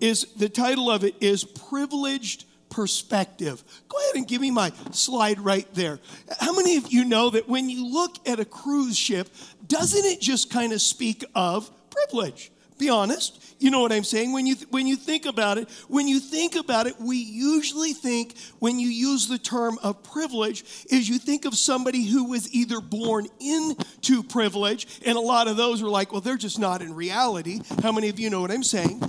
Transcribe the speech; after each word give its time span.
is 0.00 0.26
the 0.36 0.48
title 0.48 0.90
of 0.90 1.04
it 1.04 1.14
is 1.20 1.44
privileged 1.44 2.44
perspective. 2.70 3.62
Go 3.88 3.98
ahead 3.98 4.16
and 4.16 4.28
give 4.28 4.40
me 4.40 4.50
my 4.50 4.72
slide 4.92 5.40
right 5.40 5.66
there. 5.74 5.98
How 6.38 6.54
many 6.54 6.76
of 6.76 6.92
you 6.92 7.04
know 7.04 7.30
that 7.30 7.48
when 7.48 7.68
you 7.68 7.86
look 7.86 8.16
at 8.28 8.40
a 8.40 8.44
cruise 8.44 8.96
ship, 8.96 9.28
doesn't 9.66 10.04
it 10.04 10.20
just 10.20 10.50
kind 10.50 10.72
of 10.72 10.80
speak 10.80 11.24
of 11.34 11.70
privilege? 11.90 12.50
Be 12.78 12.90
honest. 12.90 13.44
You 13.60 13.72
know 13.72 13.80
what 13.80 13.90
I'm 13.90 14.04
saying? 14.04 14.32
When 14.32 14.46
you 14.46 14.54
when 14.70 14.86
you 14.86 14.94
think 14.94 15.26
about 15.26 15.58
it, 15.58 15.68
when 15.88 16.06
you 16.06 16.20
think 16.20 16.54
about 16.54 16.86
it, 16.86 16.94
we 17.00 17.16
usually 17.16 17.92
think 17.92 18.36
when 18.60 18.78
you 18.78 18.88
use 18.88 19.26
the 19.26 19.38
term 19.38 19.78
of 19.82 20.04
privilege 20.04 20.64
is 20.88 21.08
you 21.08 21.18
think 21.18 21.44
of 21.44 21.56
somebody 21.56 22.04
who 22.04 22.30
was 22.30 22.52
either 22.54 22.80
born 22.80 23.26
into 23.40 24.22
privilege, 24.22 25.00
and 25.04 25.18
a 25.18 25.20
lot 25.20 25.48
of 25.48 25.56
those 25.56 25.82
are 25.82 25.88
like, 25.88 26.12
well, 26.12 26.20
they're 26.20 26.36
just 26.36 26.60
not 26.60 26.80
in 26.80 26.94
reality. 26.94 27.60
How 27.82 27.90
many 27.90 28.08
of 28.10 28.20
you 28.20 28.30
know 28.30 28.40
what 28.40 28.52
I'm 28.52 28.62
saying? 28.62 29.02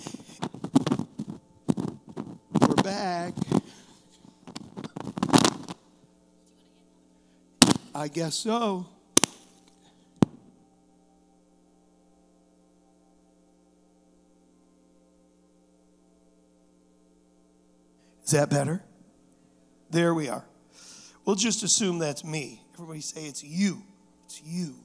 We're 2.59 2.73
back. 2.75 3.35
I 7.99 8.07
guess 8.07 8.35
so. 8.35 8.85
Is 18.23 18.31
that 18.31 18.49
better? 18.49 18.81
There 19.89 20.13
we 20.13 20.29
are. 20.29 20.45
We'll 21.25 21.35
just 21.35 21.61
assume 21.63 21.99
that's 21.99 22.23
me. 22.23 22.61
Everybody 22.75 23.01
say 23.01 23.25
it's 23.25 23.43
you. 23.43 23.81
It's 24.27 24.41
you. 24.45 24.75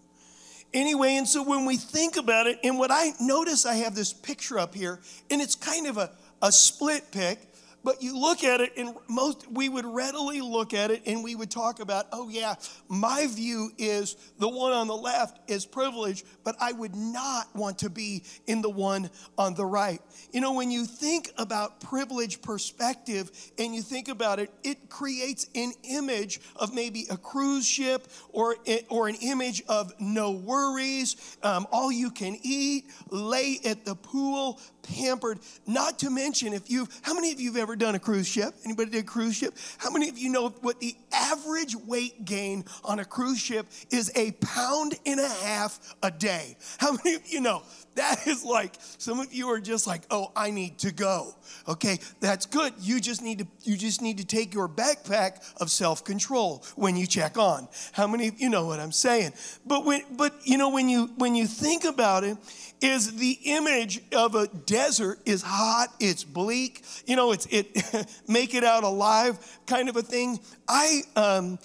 Anyway, 0.72 1.14
and 1.14 1.28
so 1.28 1.44
when 1.44 1.66
we 1.66 1.76
think 1.76 2.16
about 2.16 2.48
it, 2.48 2.58
and 2.64 2.80
what 2.80 2.90
I 2.90 3.12
notice, 3.20 3.64
I 3.64 3.74
have 3.74 3.94
this 3.94 4.12
picture 4.12 4.58
up 4.58 4.74
here, 4.74 4.98
and 5.30 5.40
it's 5.40 5.54
kind 5.54 5.86
of 5.86 5.98
a, 5.98 6.10
a 6.42 6.50
split 6.50 7.12
pic. 7.12 7.38
But 7.84 8.02
you 8.02 8.18
look 8.18 8.42
at 8.42 8.62
it, 8.62 8.72
and 8.78 8.94
most 9.08 9.46
we 9.52 9.68
would 9.68 9.84
readily 9.84 10.40
look 10.40 10.72
at 10.72 10.90
it 10.90 11.02
and 11.06 11.22
we 11.22 11.34
would 11.34 11.50
talk 11.50 11.80
about, 11.80 12.06
oh, 12.12 12.30
yeah, 12.30 12.54
my 12.88 13.26
view 13.26 13.70
is 13.76 14.16
the 14.38 14.48
one 14.48 14.72
on 14.72 14.88
the 14.88 14.96
left 14.96 15.38
is 15.50 15.66
privilege, 15.66 16.24
but 16.42 16.56
I 16.60 16.72
would 16.72 16.96
not 16.96 17.54
want 17.54 17.78
to 17.80 17.90
be 17.90 18.24
in 18.46 18.62
the 18.62 18.70
one 18.70 19.10
on 19.36 19.54
the 19.54 19.66
right. 19.66 20.00
You 20.32 20.40
know, 20.40 20.54
when 20.54 20.70
you 20.70 20.86
think 20.86 21.30
about 21.36 21.80
privilege 21.80 22.40
perspective 22.40 23.30
and 23.58 23.74
you 23.74 23.82
think 23.82 24.08
about 24.08 24.38
it, 24.38 24.50
it 24.62 24.88
creates 24.88 25.46
an 25.54 25.72
image 25.84 26.40
of 26.56 26.74
maybe 26.74 27.04
a 27.10 27.18
cruise 27.18 27.66
ship 27.66 28.08
or, 28.30 28.56
or 28.88 29.08
an 29.08 29.16
image 29.16 29.62
of 29.68 29.92
no 30.00 30.30
worries, 30.30 31.36
um, 31.42 31.66
all 31.70 31.92
you 31.92 32.10
can 32.10 32.38
eat, 32.42 32.86
lay 33.10 33.58
at 33.64 33.84
the 33.84 33.94
pool, 33.94 34.58
pampered. 34.82 35.38
Not 35.66 35.98
to 36.00 36.10
mention, 36.10 36.52
if 36.52 36.70
you've, 36.70 36.88
how 37.02 37.14
many 37.14 37.32
of 37.32 37.40
you 37.40 37.52
have 37.52 37.60
ever 37.60 37.73
done 37.76 37.94
a 37.94 37.98
cruise 37.98 38.28
ship? 38.28 38.54
Anybody 38.64 38.90
did 38.90 39.00
a 39.04 39.06
cruise 39.06 39.36
ship? 39.36 39.54
How 39.78 39.90
many 39.90 40.08
of 40.08 40.18
you 40.18 40.30
know 40.30 40.50
what 40.60 40.80
the 40.80 40.96
average 41.12 41.76
weight 41.86 42.24
gain 42.24 42.64
on 42.84 42.98
a 42.98 43.04
cruise 43.04 43.40
ship 43.40 43.66
is 43.90 44.10
a 44.14 44.32
pound 44.32 44.94
and 45.06 45.20
a 45.20 45.28
half 45.28 45.94
a 46.02 46.10
day? 46.10 46.56
How 46.78 46.92
many 46.92 47.14
of 47.14 47.26
you 47.26 47.40
know? 47.40 47.62
That 47.94 48.26
is 48.26 48.44
like 48.44 48.74
some 48.98 49.20
of 49.20 49.32
you 49.32 49.48
are 49.50 49.60
just 49.60 49.86
like, 49.86 50.02
"Oh, 50.10 50.32
I 50.34 50.50
need 50.50 50.78
to 50.78 50.92
go." 50.92 51.34
Okay, 51.68 51.98
that's 52.20 52.46
good. 52.46 52.72
You 52.80 53.00
just 53.00 53.22
need 53.22 53.38
to 53.38 53.46
you 53.62 53.76
just 53.76 54.02
need 54.02 54.18
to 54.18 54.24
take 54.24 54.52
your 54.52 54.68
backpack 54.68 55.42
of 55.60 55.70
self-control 55.70 56.64
when 56.76 56.96
you 56.96 57.06
check 57.06 57.38
on. 57.38 57.68
How 57.92 58.06
many 58.06 58.28
of 58.28 58.40
you 58.40 58.50
know 58.50 58.66
what 58.66 58.80
I'm 58.80 58.92
saying? 58.92 59.32
But 59.64 59.84
when 59.84 60.02
but 60.16 60.34
you 60.44 60.58
know 60.58 60.70
when 60.70 60.88
you 60.88 61.10
when 61.16 61.34
you 61.34 61.46
think 61.46 61.84
about 61.84 62.24
it, 62.24 62.36
is 62.80 63.16
the 63.16 63.38
image 63.44 64.00
of 64.12 64.34
a 64.34 64.46
desert 64.46 65.18
is 65.24 65.42
hot, 65.42 65.88
it's 66.00 66.22
bleak, 66.22 66.82
you 67.06 67.16
know, 67.16 67.32
it's 67.32 67.46
it 67.50 68.16
make 68.28 68.54
it 68.54 68.64
out 68.64 68.84
alive 68.84 69.38
kind 69.66 69.88
of 69.88 69.96
a 69.96 70.02
thing. 70.02 70.38
I 70.68 71.02
um 71.16 71.58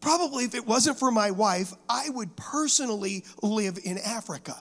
probably 0.00 0.44
if 0.44 0.54
it 0.54 0.66
wasn't 0.66 0.98
for 0.98 1.10
my 1.10 1.30
wife, 1.30 1.72
I 1.88 2.10
would 2.10 2.36
personally 2.36 3.24
live 3.42 3.78
in 3.84 3.98
Africa. 3.98 4.54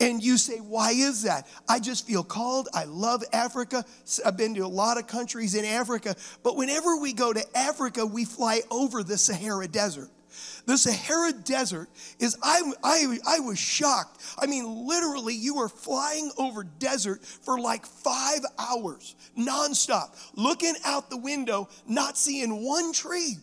And 0.00 0.22
you 0.22 0.36
say, 0.36 0.58
why 0.58 0.90
is 0.90 1.22
that? 1.22 1.46
I 1.68 1.80
just 1.80 2.06
feel 2.06 2.22
called. 2.22 2.68
I 2.74 2.84
love 2.84 3.22
Africa. 3.32 3.84
I've 4.24 4.36
been 4.36 4.54
to 4.54 4.60
a 4.60 4.68
lot 4.68 4.98
of 4.98 5.06
countries 5.06 5.54
in 5.54 5.64
Africa. 5.64 6.14
But 6.42 6.56
whenever 6.56 6.96
we 6.96 7.12
go 7.12 7.32
to 7.32 7.44
Africa, 7.56 8.04
we 8.04 8.24
fly 8.24 8.60
over 8.70 9.02
the 9.02 9.18
Sahara 9.18 9.68
Desert. 9.68 10.10
The 10.66 10.76
Sahara 10.76 11.32
Desert 11.32 11.88
is, 12.18 12.36
I, 12.42 12.60
I, 12.82 13.18
I 13.26 13.40
was 13.40 13.58
shocked. 13.58 14.22
I 14.38 14.46
mean, 14.46 14.86
literally, 14.86 15.34
you 15.34 15.58
are 15.58 15.68
flying 15.68 16.30
over 16.36 16.64
desert 16.64 17.24
for 17.24 17.58
like 17.58 17.86
five 17.86 18.40
hours, 18.58 19.14
nonstop, 19.38 20.16
looking 20.34 20.74
out 20.84 21.08
the 21.08 21.16
window, 21.16 21.68
not 21.86 22.18
seeing 22.18 22.64
one 22.64 22.92
tree 22.92 23.36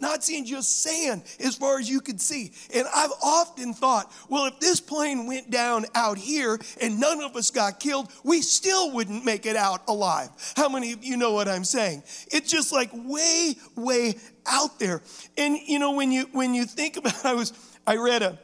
not 0.00 0.24
seeing 0.24 0.44
just 0.44 0.82
sand 0.82 1.22
as 1.38 1.56
far 1.56 1.78
as 1.78 1.88
you 1.88 2.00
could 2.00 2.20
see. 2.20 2.52
And 2.74 2.86
I've 2.94 3.12
often 3.22 3.74
thought, 3.74 4.12
well, 4.28 4.46
if 4.46 4.58
this 4.60 4.80
plane 4.80 5.26
went 5.26 5.50
down 5.50 5.86
out 5.94 6.18
here 6.18 6.58
and 6.80 6.98
none 6.98 7.20
of 7.22 7.36
us 7.36 7.50
got 7.50 7.80
killed, 7.80 8.10
we 8.24 8.42
still 8.42 8.92
wouldn't 8.92 9.24
make 9.24 9.46
it 9.46 9.56
out 9.56 9.82
alive. 9.88 10.30
How 10.56 10.68
many 10.68 10.92
of 10.92 11.04
you 11.04 11.16
know 11.16 11.32
what 11.32 11.48
I'm 11.48 11.64
saying? 11.64 12.02
It's 12.30 12.50
just 12.50 12.72
like 12.72 12.90
way, 12.92 13.56
way 13.76 14.14
out 14.46 14.78
there. 14.78 15.02
And 15.36 15.58
you 15.66 15.78
know, 15.78 15.92
when 15.92 16.12
you 16.12 16.26
when 16.32 16.54
you 16.54 16.64
think 16.64 16.96
about 16.96 17.24
I 17.24 17.34
was 17.34 17.52
I 17.86 17.96
read 17.96 18.22
a 18.22 18.38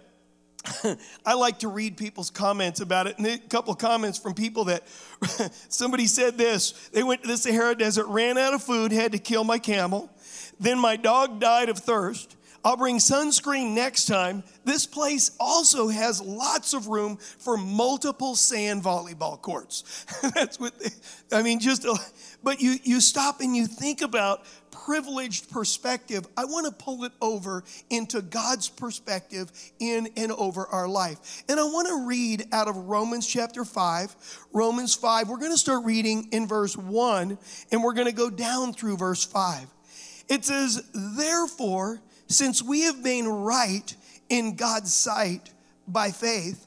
I 1.27 1.35
like 1.35 1.61
to 1.61 1.69
read 1.69 1.97
people's 1.97 2.31
comments 2.31 2.81
about 2.81 3.07
it. 3.07 3.19
And 3.19 3.27
a 3.27 3.39
couple 3.39 3.73
of 3.73 3.79
comments 3.79 4.19
from 4.19 4.35
people 4.35 4.65
that 4.65 4.83
somebody 5.69 6.07
said 6.07 6.39
this. 6.39 6.73
They 6.93 7.03
went 7.03 7.23
to 7.23 7.29
the 7.29 7.37
Sahara 7.37 7.77
Desert, 7.77 8.07
ran 8.07 8.39
out 8.39 8.55
of 8.55 8.63
food, 8.63 8.93
had 8.93 9.13
to 9.13 9.19
kill 9.19 9.45
my 9.45 9.59
camel. 9.59 10.11
Then 10.59 10.79
my 10.79 10.97
dog 10.97 11.41
died 11.41 11.69
of 11.69 11.79
thirst. 11.79 12.37
I'll 12.67 12.77
bring 12.77 12.99
sunscreen 12.99 13.75
next 13.75 14.07
time. 14.07 14.43
This 14.65 14.87
place 14.87 15.31
also 15.39 15.87
has 15.87 16.21
lots 16.21 16.75
of 16.75 16.89
room 16.89 17.17
for 17.17 17.57
multiple 17.57 18.35
sand 18.35 18.83
volleyball 18.83 19.41
courts. 19.41 20.05
That's 20.35 20.59
what 20.59 20.77
they, 20.81 20.91
I 21.31 21.43
mean, 21.43 21.61
just, 21.61 21.87
but 22.43 22.61
you, 22.61 22.75
you 22.83 23.01
stop 23.01 23.41
and 23.41 23.55
you 23.55 23.69
think 23.69 24.03
about 24.03 24.45
privileged 24.73 25.49
perspective. 25.49 26.27
I 26.37 26.45
want 26.45 26.67
to 26.67 26.85
pull 26.85 27.05
it 27.05 27.13
over 27.21 27.63
into 27.89 28.21
God's 28.21 28.69
perspective 28.69 29.53
in 29.79 30.09
and 30.17 30.33
over 30.33 30.67
our 30.67 30.89
life. 30.89 31.45
And 31.49 31.61
I 31.61 31.65
want 31.65 31.87
to 31.87 32.07
read 32.07 32.47
out 32.51 32.67
of 32.67 32.77
Romans 32.77 33.29
chapter 33.29 33.65
5. 33.65 34.17
Romans 34.53 34.93
5, 34.93 35.29
we're 35.29 35.39
going 35.39 35.53
to 35.53 35.59
start 35.59 35.85
reading 35.85 36.31
in 36.33 36.49
verse 36.49 36.77
1 36.77 37.39
and 37.71 37.85
we're 37.85 37.95
going 37.95 38.09
to 38.09 38.13
go 38.13 38.29
down 38.29 38.73
through 38.73 38.97
verse 38.97 39.25
5. 39.25 39.69
It 40.29 40.45
says, 40.45 40.83
Therefore, 40.95 42.01
since 42.29 42.63
we 42.63 42.83
have 42.83 43.03
been 43.03 43.29
right 43.29 43.95
in 44.29 44.57
God's 44.57 44.93
sight 44.93 45.51
by 45.87 46.11
faith, 46.11 46.67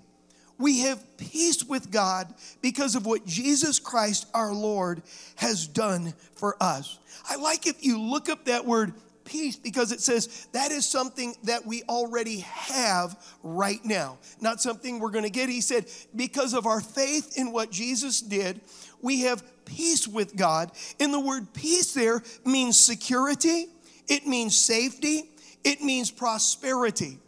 we 0.57 0.79
have 0.79 1.17
peace 1.17 1.63
with 1.63 1.89
God 1.89 2.33
because 2.61 2.95
of 2.95 3.05
what 3.05 3.25
Jesus 3.25 3.79
Christ 3.79 4.27
our 4.33 4.53
Lord 4.53 5.01
has 5.35 5.67
done 5.67 6.13
for 6.35 6.55
us. 6.61 6.99
I 7.29 7.37
like 7.37 7.65
if 7.65 7.83
you 7.83 7.99
look 7.99 8.27
up 8.27 8.45
that 8.45 8.65
word 8.65 8.93
peace 9.23 9.55
because 9.55 9.91
it 9.91 10.01
says 10.01 10.47
that 10.53 10.71
is 10.71 10.85
something 10.85 11.35
that 11.43 11.65
we 11.65 11.83
already 11.83 12.39
have 12.39 13.17
right 13.43 13.83
now, 13.85 14.17
not 14.41 14.59
something 14.59 14.99
we're 14.99 15.11
going 15.11 15.23
to 15.23 15.29
get. 15.29 15.49
He 15.49 15.61
said, 15.61 15.85
because 16.15 16.53
of 16.53 16.65
our 16.65 16.81
faith 16.81 17.37
in 17.37 17.51
what 17.51 17.71
Jesus 17.71 18.21
did, 18.21 18.59
we 19.01 19.21
have 19.21 19.43
peace 19.65 20.07
with 20.07 20.35
God. 20.35 20.71
And 20.99 21.13
the 21.13 21.19
word 21.19 21.53
peace 21.53 21.93
there 21.93 22.23
means 22.45 22.79
security, 22.79 23.67
it 24.07 24.25
means 24.25 24.57
safety, 24.57 25.29
it 25.63 25.81
means 25.81 26.11
prosperity. 26.11 27.19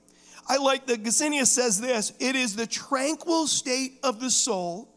I 0.48 0.58
like 0.58 0.88
that 0.88 1.04
Gesenius 1.04 1.48
says 1.48 1.80
this 1.80 2.14
it 2.20 2.36
is 2.36 2.56
the 2.56 2.68
tranquil 2.68 3.48
state 3.48 4.00
of 4.04 4.20
the 4.20 4.30
soul, 4.30 4.90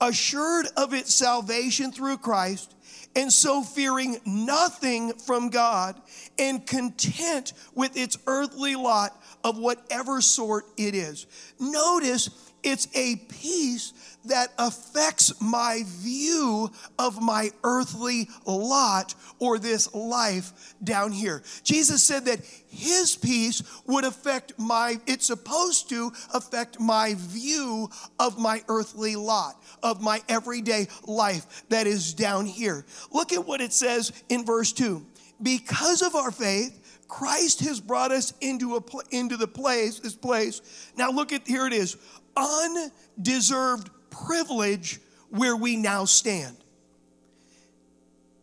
assured 0.00 0.66
of 0.76 0.94
its 0.94 1.14
salvation 1.14 1.92
through 1.92 2.18
Christ, 2.18 2.74
and 3.16 3.32
so 3.32 3.62
fearing 3.62 4.18
nothing 4.24 5.12
from 5.12 5.48
God 5.50 6.00
and 6.38 6.66
content 6.66 7.52
with 7.74 7.96
its 7.96 8.16
earthly 8.26 8.76
lot 8.76 9.20
of 9.42 9.58
whatever 9.58 10.20
sort 10.20 10.64
it 10.76 10.94
is. 10.94 11.26
Notice 11.60 12.30
it's 12.64 12.88
a 12.94 13.16
peace 13.16 13.92
that 14.24 14.48
affects 14.58 15.40
my 15.40 15.82
view 15.84 16.70
of 16.98 17.20
my 17.20 17.50
earthly 17.62 18.28
lot 18.46 19.14
or 19.38 19.58
this 19.58 19.94
life 19.94 20.74
down 20.82 21.12
here. 21.12 21.42
Jesus 21.62 22.02
said 22.02 22.24
that 22.24 22.40
his 22.68 23.16
peace 23.16 23.62
would 23.86 24.04
affect 24.04 24.58
my, 24.58 24.98
it's 25.06 25.26
supposed 25.26 25.88
to 25.90 26.10
affect 26.32 26.80
my 26.80 27.14
view 27.16 27.90
of 28.18 28.38
my 28.38 28.62
earthly 28.68 29.14
lot, 29.14 29.62
of 29.82 30.00
my 30.00 30.22
everyday 30.28 30.88
life 31.06 31.64
that 31.68 31.86
is 31.86 32.14
down 32.14 32.46
here. 32.46 32.86
Look 33.12 33.32
at 33.32 33.46
what 33.46 33.60
it 33.60 33.72
says 33.72 34.12
in 34.28 34.44
verse 34.44 34.72
2. 34.72 35.04
Because 35.42 36.00
of 36.00 36.14
our 36.14 36.30
faith, 36.30 36.80
Christ 37.08 37.60
has 37.60 37.80
brought 37.80 38.12
us 38.12 38.32
into, 38.40 38.76
a, 38.76 38.82
into 39.10 39.36
the 39.36 39.46
place, 39.46 40.00
this 40.00 40.16
place. 40.16 40.90
Now 40.96 41.10
look 41.10 41.32
at, 41.32 41.46
here 41.46 41.66
it 41.66 41.72
is, 41.72 41.96
undeserved 42.36 43.90
privilege 44.10 45.00
where 45.30 45.56
we 45.56 45.76
now 45.76 46.04
stand. 46.04 46.56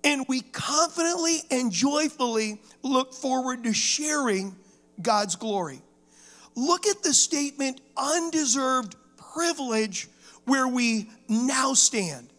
And 0.03 0.25
we 0.27 0.41
confidently 0.41 1.37
and 1.51 1.71
joyfully 1.71 2.59
look 2.81 3.13
forward 3.13 3.63
to 3.63 3.73
sharing 3.73 4.55
God's 5.01 5.35
glory. 5.35 5.81
Look 6.55 6.87
at 6.87 7.03
the 7.03 7.13
statement 7.13 7.81
undeserved 7.95 8.95
privilege 9.17 10.09
where 10.45 10.67
we 10.67 11.09
now 11.29 11.73
stand. 11.73 12.29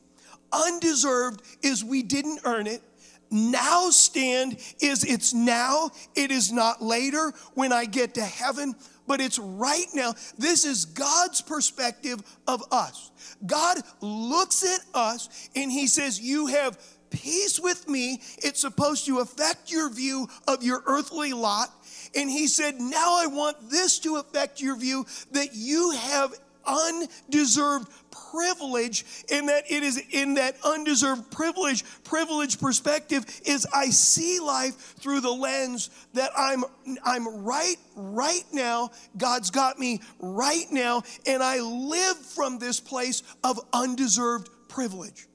Undeserved 0.53 1.43
is 1.63 1.85
we 1.85 2.03
didn't 2.03 2.41
earn 2.45 2.67
it. 2.67 2.83
Now 3.31 3.89
stand 3.89 4.59
is 4.81 5.05
it's 5.05 5.33
now, 5.33 5.91
it 6.15 6.31
is 6.31 6.53
not 6.53 6.83
later 6.83 7.33
when 7.55 7.73
I 7.73 7.87
get 7.87 8.15
to 8.15 8.23
heaven, 8.23 8.75
but 9.07 9.21
it's 9.21 9.39
right 9.39 9.87
now. 9.95 10.15
This 10.39 10.65
is 10.65 10.85
God's 10.85 11.41
perspective 11.41 12.21
of 12.47 12.63
us. 12.71 13.11
God 13.45 13.79
looks 14.01 14.65
at 14.65 14.81
us 14.95 15.51
and 15.55 15.71
He 15.71 15.87
says, 15.87 16.21
You 16.21 16.47
have 16.47 16.79
peace 17.11 17.61
with 17.61 17.89
me. 17.89 18.21
It's 18.39 18.61
supposed 18.61 19.07
to 19.07 19.21
affect 19.21 19.71
your 19.71 19.91
view 19.91 20.29
of 20.49 20.63
your 20.63 20.83
earthly 20.87 21.33
lot. 21.33 21.69
And 22.15 22.31
He 22.31 22.47
said, 22.47 22.81
Now 22.81 23.19
I 23.21 23.27
want 23.27 23.71
this 23.71 23.99
to 24.01 24.17
affect 24.17 24.61
your 24.61 24.77
view 24.77 25.07
that 25.33 25.55
you 25.55 25.93
have 25.93 26.35
undeserved 26.65 27.89
privilege 28.33 29.05
in 29.31 29.47
that 29.47 29.71
it 29.71 29.83
is 29.83 30.03
in 30.11 30.35
that 30.35 30.57
undeserved 30.65 31.31
privilege 31.31 31.85
privilege 32.03 32.59
perspective 32.59 33.25
is 33.45 33.67
i 33.75 33.87
see 33.87 34.41
life 34.41 34.75
through 34.99 35.21
the 35.21 35.31
lens 35.31 35.91
that 36.15 36.31
i'm 36.37 36.65
i'm 37.05 37.45
right 37.45 37.77
right 37.95 38.45
now 38.53 38.91
god's 39.19 39.51
got 39.51 39.79
me 39.79 40.01
right 40.19 40.67
now 40.71 41.03
and 41.27 41.43
i 41.43 41.61
live 41.61 42.17
from 42.17 42.59
this 42.59 42.81
place 42.81 43.23
of 43.45 43.61
undeserved 43.73 44.49
privilege 44.69 45.27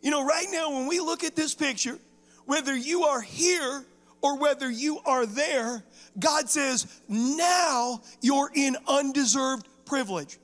you 0.00 0.10
know 0.10 0.24
right 0.24 0.46
now 0.50 0.70
when 0.70 0.86
we 0.86 1.00
look 1.00 1.24
at 1.24 1.34
this 1.34 1.52
picture 1.52 1.98
whether 2.46 2.76
you 2.76 3.02
are 3.02 3.20
here 3.20 3.84
or 4.22 4.38
whether 4.38 4.70
you 4.70 5.00
are 5.04 5.26
there 5.26 5.82
god 6.18 6.48
says 6.48 6.86
now 7.08 8.00
you're 8.20 8.50
in 8.54 8.76
undeserved 8.86 9.66
privilege. 9.84 10.38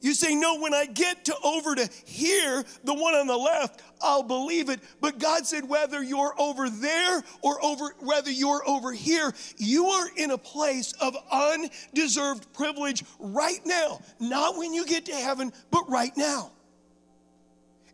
You 0.00 0.14
say, 0.14 0.34
No, 0.34 0.60
when 0.60 0.74
I 0.74 0.86
get 0.86 1.24
to 1.26 1.36
over 1.42 1.74
to 1.74 1.88
here, 2.04 2.64
the 2.84 2.94
one 2.94 3.14
on 3.14 3.26
the 3.26 3.36
left, 3.36 3.82
I'll 4.00 4.22
believe 4.22 4.68
it. 4.68 4.80
But 5.00 5.18
God 5.18 5.46
said, 5.46 5.68
whether 5.68 6.02
you're 6.02 6.34
over 6.38 6.68
there 6.68 7.22
or 7.42 7.64
over 7.64 7.94
whether 8.00 8.30
you're 8.30 8.66
over 8.68 8.92
here, 8.92 9.32
you 9.56 9.86
are 9.86 10.08
in 10.16 10.30
a 10.30 10.38
place 10.38 10.92
of 11.00 11.16
undeserved 11.30 12.52
privilege 12.52 13.04
right 13.18 13.60
now. 13.64 14.00
Not 14.20 14.56
when 14.56 14.74
you 14.74 14.86
get 14.86 15.06
to 15.06 15.14
heaven, 15.14 15.52
but 15.70 15.88
right 15.88 16.16
now. 16.16 16.52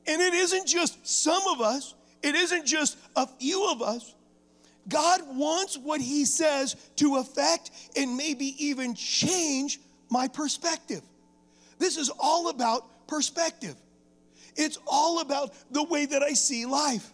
And 0.07 0.21
it 0.21 0.35
isn't 0.35 0.67
just 0.67 1.07
some 1.07 1.43
of 1.49 1.61
us, 1.61 1.95
it 2.23 2.35
isn't 2.35 2.67
just 2.67 2.99
a 3.17 3.27
few 3.27 3.71
of 3.71 3.83
us. 3.83 4.15
God 4.89 5.21
wants 5.37 5.79
what 5.79 6.01
He 6.01 6.25
says 6.25 6.75
to 6.97 7.17
affect 7.17 7.71
and 7.97 8.17
maybe 8.17 8.57
even 8.65 8.95
change 8.95 9.79
my 10.11 10.27
perspective. 10.27 11.03
This 11.83 11.97
is 11.97 12.13
all 12.17 12.49
about 12.49 13.09
perspective. 13.09 13.75
It's 14.55 14.79
all 14.87 15.21
about 15.21 15.53
the 15.73 15.83
way 15.83 16.07
that 16.07 16.23
I 16.23 16.35
see 16.35 16.65
life. 16.65 17.11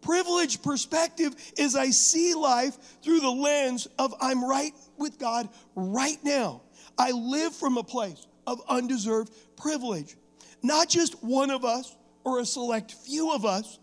Privileged 0.00 0.64
perspective 0.64 1.36
is 1.56 1.76
I 1.76 1.90
see 1.90 2.34
life 2.34 2.76
through 3.04 3.20
the 3.20 3.30
lens 3.30 3.86
of 3.96 4.12
I'm 4.20 4.44
right 4.44 4.72
with 4.96 5.16
God 5.20 5.48
right 5.76 6.18
now. 6.24 6.62
I 6.98 7.12
live 7.12 7.54
from 7.54 7.76
a 7.76 7.84
place 7.84 8.26
of 8.48 8.60
undeserved 8.68 9.32
privilege. 9.56 10.16
Not 10.60 10.88
just 10.88 11.22
one 11.22 11.52
of 11.52 11.64
us 11.64 11.94
or 12.24 12.40
a 12.40 12.44
select 12.44 12.90
few 12.90 13.32
of 13.32 13.44
us, 13.44 13.78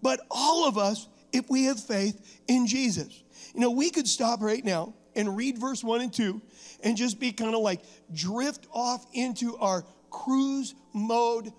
but 0.00 0.20
all 0.30 0.68
of 0.68 0.78
us 0.78 1.08
if 1.32 1.50
we 1.50 1.64
have 1.64 1.80
faith 1.80 2.40
in 2.46 2.68
Jesus. 2.68 3.24
You 3.52 3.62
know, 3.62 3.72
we 3.72 3.90
could 3.90 4.06
stop 4.06 4.42
right 4.42 4.64
now 4.64 4.94
and 5.16 5.36
read 5.36 5.58
verse 5.58 5.82
1 5.82 6.02
and 6.02 6.12
2 6.12 6.40
and 6.82 6.96
just 6.96 7.20
be 7.20 7.32
kind 7.32 7.54
of 7.54 7.60
like 7.60 7.82
drift 8.12 8.66
off 8.72 9.06
into 9.12 9.56
our 9.58 9.84
cruise 10.10 10.74
mode, 10.92 11.52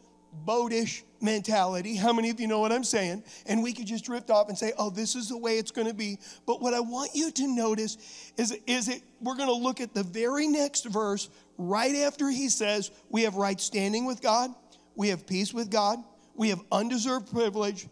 boatish 0.45 1.03
mentality. 1.21 1.95
How 1.95 2.13
many 2.13 2.29
of 2.29 2.39
you 2.39 2.47
know 2.47 2.59
what 2.59 2.71
I'm 2.71 2.83
saying? 2.83 3.23
And 3.45 3.61
we 3.63 3.73
could 3.73 3.85
just 3.85 4.05
drift 4.05 4.29
off 4.29 4.49
and 4.49 4.57
say, 4.57 4.73
oh, 4.77 4.89
this 4.89 5.15
is 5.15 5.29
the 5.29 5.37
way 5.37 5.57
it's 5.57 5.71
going 5.71 5.87
to 5.87 5.93
be. 5.93 6.19
But 6.45 6.61
what 6.61 6.73
I 6.73 6.79
want 6.79 7.11
you 7.13 7.31
to 7.31 7.47
notice 7.47 7.97
is, 8.37 8.57
is 8.65 8.87
it, 8.87 9.01
we're 9.21 9.35
going 9.35 9.49
to 9.49 9.55
look 9.55 9.81
at 9.81 9.93
the 9.93 10.03
very 10.03 10.47
next 10.47 10.85
verse 10.85 11.29
right 11.57 11.95
after 11.95 12.29
he 12.29 12.49
says, 12.49 12.91
we 13.09 13.23
have 13.23 13.35
right 13.35 13.59
standing 13.59 14.05
with 14.05 14.21
God, 14.21 14.51
we 14.95 15.09
have 15.09 15.27
peace 15.27 15.53
with 15.53 15.69
God, 15.69 15.99
we 16.35 16.49
have 16.49 16.61
undeserved 16.71 17.31
privilege. 17.31 17.87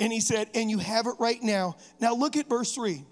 And 0.00 0.12
he 0.12 0.20
said, 0.20 0.50
and 0.54 0.70
you 0.70 0.78
have 0.78 1.06
it 1.06 1.14
right 1.20 1.42
now. 1.42 1.76
Now 2.00 2.14
look 2.14 2.36
at 2.36 2.48
verse 2.48 2.74
3 2.74 3.04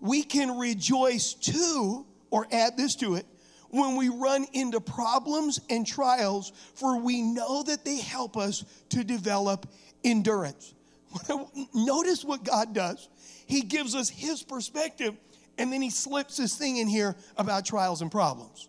we 0.00 0.22
can 0.22 0.58
rejoice 0.58 1.34
too, 1.34 2.06
or 2.30 2.46
add 2.50 2.76
this 2.76 2.94
to 2.96 3.14
it, 3.14 3.26
when 3.70 3.96
we 3.96 4.08
run 4.08 4.46
into 4.52 4.80
problems 4.80 5.60
and 5.68 5.86
trials, 5.86 6.52
for 6.74 6.98
we 7.00 7.22
know 7.22 7.62
that 7.64 7.84
they 7.84 7.98
help 7.98 8.36
us 8.36 8.64
to 8.90 9.04
develop 9.04 9.66
endurance. 10.04 10.74
Notice 11.74 12.24
what 12.24 12.44
God 12.44 12.74
does. 12.74 13.08
He 13.46 13.62
gives 13.62 13.94
us 13.94 14.08
His 14.08 14.42
perspective, 14.42 15.14
and 15.58 15.72
then 15.72 15.82
He 15.82 15.90
slips 15.90 16.36
this 16.36 16.56
thing 16.56 16.78
in 16.78 16.88
here 16.88 17.16
about 17.36 17.64
trials 17.64 18.02
and 18.02 18.10
problems. 18.10 18.68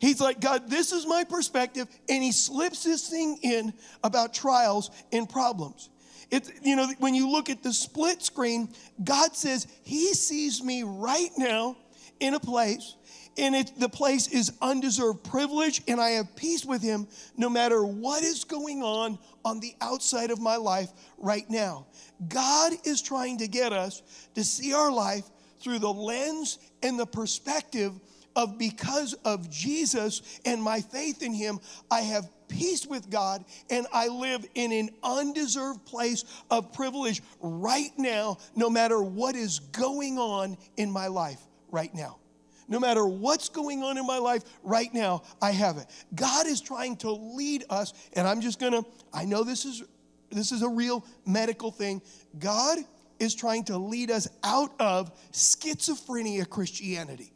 He's 0.00 0.20
like, 0.20 0.40
God, 0.40 0.68
this 0.68 0.92
is 0.92 1.06
my 1.06 1.24
perspective, 1.24 1.88
and 2.08 2.22
He 2.22 2.32
slips 2.32 2.84
this 2.84 3.08
thing 3.08 3.38
in 3.42 3.72
about 4.02 4.34
trials 4.34 4.90
and 5.12 5.28
problems. 5.28 5.88
You 6.62 6.74
know, 6.76 6.92
when 6.98 7.14
you 7.14 7.30
look 7.30 7.48
at 7.48 7.62
the 7.62 7.72
split 7.72 8.22
screen, 8.22 8.68
God 9.02 9.36
says 9.36 9.66
He 9.82 10.14
sees 10.14 10.62
me 10.62 10.82
right 10.82 11.30
now 11.36 11.76
in 12.20 12.34
a 12.34 12.40
place, 12.40 12.96
and 13.36 13.54
it, 13.54 13.72
the 13.78 13.88
place 13.88 14.28
is 14.28 14.52
undeserved 14.62 15.24
privilege, 15.24 15.82
and 15.88 16.00
I 16.00 16.10
have 16.10 16.36
peace 16.36 16.64
with 16.64 16.82
Him 16.82 17.08
no 17.36 17.48
matter 17.48 17.84
what 17.84 18.22
is 18.22 18.44
going 18.44 18.82
on 18.82 19.18
on 19.44 19.60
the 19.60 19.74
outside 19.80 20.30
of 20.30 20.40
my 20.40 20.56
life 20.56 20.90
right 21.18 21.48
now. 21.48 21.86
God 22.28 22.72
is 22.84 23.02
trying 23.02 23.38
to 23.38 23.48
get 23.48 23.72
us 23.72 24.02
to 24.34 24.44
see 24.44 24.72
our 24.72 24.92
life 24.92 25.24
through 25.60 25.80
the 25.80 25.92
lens 25.92 26.58
and 26.82 26.98
the 26.98 27.06
perspective 27.06 27.92
of 28.36 28.58
because 28.58 29.14
of 29.24 29.50
Jesus 29.50 30.40
and 30.44 30.62
my 30.62 30.80
faith 30.80 31.22
in 31.22 31.32
Him, 31.32 31.60
I 31.90 32.00
have 32.00 32.28
peace 32.48 32.86
with 32.86 33.10
God 33.10 33.44
and 33.70 33.86
I 33.92 34.08
live 34.08 34.44
in 34.54 34.72
an 34.72 34.90
undeserved 35.02 35.84
place 35.86 36.24
of 36.50 36.72
privilege 36.72 37.22
right 37.40 37.92
now, 37.96 38.38
no 38.54 38.68
matter 38.68 39.02
what 39.02 39.36
is 39.36 39.60
going 39.60 40.18
on 40.18 40.56
in 40.76 40.90
my 40.90 41.06
life 41.06 41.40
right 41.74 41.94
now. 41.94 42.18
No 42.66 42.80
matter 42.80 43.06
what's 43.06 43.50
going 43.50 43.82
on 43.82 43.98
in 43.98 44.06
my 44.06 44.16
life 44.18 44.42
right 44.62 44.92
now, 44.94 45.22
I 45.42 45.50
have 45.50 45.76
it. 45.76 45.86
God 46.14 46.46
is 46.46 46.62
trying 46.62 46.96
to 46.98 47.10
lead 47.10 47.64
us, 47.68 47.92
and 48.14 48.26
I'm 48.26 48.40
just 48.40 48.58
gonna, 48.58 48.82
I 49.12 49.26
know 49.26 49.44
this 49.44 49.66
is 49.66 49.82
this 50.30 50.50
is 50.50 50.62
a 50.62 50.68
real 50.68 51.04
medical 51.26 51.70
thing. 51.70 52.00
God 52.38 52.78
is 53.18 53.34
trying 53.34 53.64
to 53.64 53.76
lead 53.76 54.10
us 54.10 54.28
out 54.42 54.72
of 54.80 55.12
schizophrenia 55.32 56.48
Christianity 56.48 57.34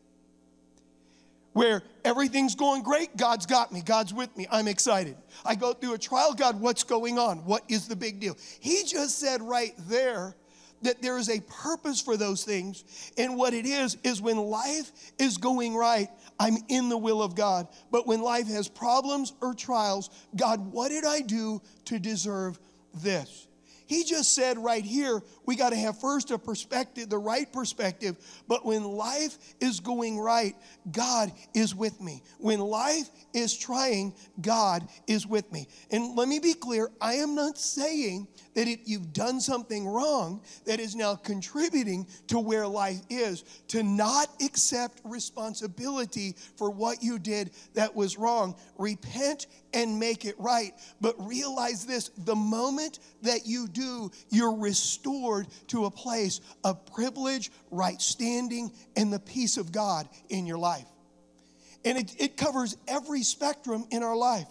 where 1.52 1.82
everything's 2.04 2.54
going 2.54 2.82
great. 2.82 3.16
God's 3.16 3.44
got 3.44 3.72
me. 3.72 3.82
God's 3.82 4.14
with 4.14 4.34
me. 4.36 4.46
I'm 4.50 4.68
excited. 4.68 5.16
I 5.44 5.56
go 5.56 5.72
through 5.72 5.94
a 5.94 5.98
trial. 5.98 6.32
God, 6.32 6.60
what's 6.60 6.84
going 6.84 7.18
on? 7.18 7.38
What 7.44 7.64
is 7.68 7.88
the 7.88 7.96
big 7.96 8.20
deal? 8.20 8.36
He 8.60 8.84
just 8.84 9.18
said 9.18 9.42
right 9.42 9.74
there 9.88 10.36
that 10.82 11.02
there 11.02 11.18
is 11.18 11.28
a 11.28 11.40
purpose 11.40 12.00
for 12.00 12.16
those 12.16 12.44
things. 12.44 12.84
And 13.16 13.36
what 13.36 13.54
it 13.54 13.66
is, 13.66 13.96
is 14.04 14.20
when 14.20 14.36
life 14.36 14.90
is 15.18 15.36
going 15.38 15.74
right, 15.74 16.08
I'm 16.38 16.56
in 16.68 16.88
the 16.88 16.98
will 16.98 17.22
of 17.22 17.34
God. 17.34 17.68
But 17.90 18.06
when 18.06 18.20
life 18.20 18.46
has 18.48 18.68
problems 18.68 19.32
or 19.40 19.54
trials, 19.54 20.10
God, 20.36 20.72
what 20.72 20.90
did 20.90 21.04
I 21.04 21.20
do 21.20 21.60
to 21.86 21.98
deserve 21.98 22.58
this? 22.94 23.46
He 23.86 24.04
just 24.04 24.34
said 24.34 24.58
right 24.58 24.84
here, 24.84 25.22
we 25.48 25.56
got 25.56 25.70
to 25.70 25.76
have 25.76 25.98
first 25.98 26.30
a 26.30 26.36
perspective, 26.36 27.08
the 27.08 27.16
right 27.16 27.50
perspective. 27.50 28.18
But 28.48 28.66
when 28.66 28.84
life 28.84 29.38
is 29.60 29.80
going 29.80 30.18
right, 30.18 30.54
God 30.92 31.32
is 31.54 31.74
with 31.74 32.02
me. 32.02 32.22
When 32.36 32.60
life 32.60 33.08
is 33.32 33.56
trying, 33.56 34.12
God 34.42 34.86
is 35.06 35.26
with 35.26 35.50
me. 35.50 35.66
And 35.90 36.14
let 36.16 36.28
me 36.28 36.38
be 36.38 36.52
clear 36.52 36.90
I 37.00 37.14
am 37.14 37.34
not 37.34 37.56
saying 37.56 38.28
that 38.52 38.68
if 38.68 38.80
you've 38.84 39.14
done 39.14 39.40
something 39.40 39.86
wrong 39.86 40.42
that 40.66 40.80
is 40.80 40.94
now 40.94 41.14
contributing 41.14 42.06
to 42.26 42.38
where 42.38 42.66
life 42.66 43.00
is, 43.08 43.42
to 43.68 43.82
not 43.82 44.28
accept 44.44 45.00
responsibility 45.02 46.34
for 46.56 46.68
what 46.68 47.02
you 47.02 47.18
did 47.18 47.52
that 47.72 47.94
was 47.96 48.18
wrong. 48.18 48.54
Repent 48.76 49.46
and 49.72 49.98
make 49.98 50.24
it 50.24 50.34
right. 50.38 50.72
But 51.00 51.14
realize 51.26 51.86
this 51.86 52.10
the 52.18 52.36
moment 52.36 52.98
that 53.22 53.46
you 53.46 53.66
do, 53.68 54.10
you're 54.28 54.56
restored 54.56 55.37
to 55.68 55.84
a 55.84 55.90
place 55.90 56.40
of 56.64 56.84
privilege, 56.86 57.50
right 57.70 58.00
standing, 58.00 58.72
and 58.96 59.12
the 59.12 59.18
peace 59.18 59.56
of 59.56 59.72
God 59.72 60.08
in 60.28 60.46
your 60.46 60.58
life. 60.58 60.86
And 61.84 61.98
it, 61.98 62.14
it 62.18 62.36
covers 62.36 62.76
every 62.86 63.22
spectrum 63.22 63.86
in 63.90 64.02
our 64.02 64.16
life. 64.16 64.48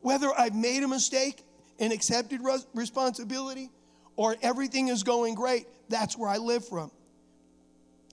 Whether 0.00 0.28
I've 0.36 0.54
made 0.54 0.82
a 0.82 0.88
mistake 0.88 1.42
and 1.78 1.92
accepted 1.92 2.40
responsibility, 2.74 3.70
or 4.16 4.36
everything 4.42 4.88
is 4.88 5.04
going 5.04 5.34
great, 5.34 5.66
that's 5.88 6.18
where 6.18 6.28
I 6.28 6.38
live 6.38 6.66
from. 6.66 6.90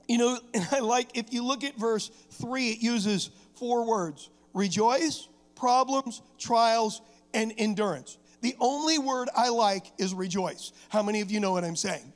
You 0.07 0.19
know, 0.19 0.39
and 0.53 0.67
I 0.71 0.79
like, 0.79 1.17
if 1.17 1.33
you 1.33 1.43
look 1.43 1.63
at 1.63 1.77
verse 1.77 2.09
three, 2.31 2.69
it 2.69 2.79
uses 2.79 3.31
four 3.55 3.85
words 3.85 4.29
rejoice, 4.53 5.27
problems, 5.55 6.21
trials, 6.37 7.01
and 7.33 7.53
endurance. 7.57 8.17
The 8.45 8.55
only 8.59 8.99
word 8.99 9.27
I 9.35 9.49
like 9.49 9.91
is 9.97 10.13
rejoice. 10.13 10.71
How 10.89 11.01
many 11.01 11.21
of 11.21 11.31
you 11.31 11.39
know 11.39 11.53
what 11.53 11.63
I'm 11.63 11.75
saying? 11.75 12.13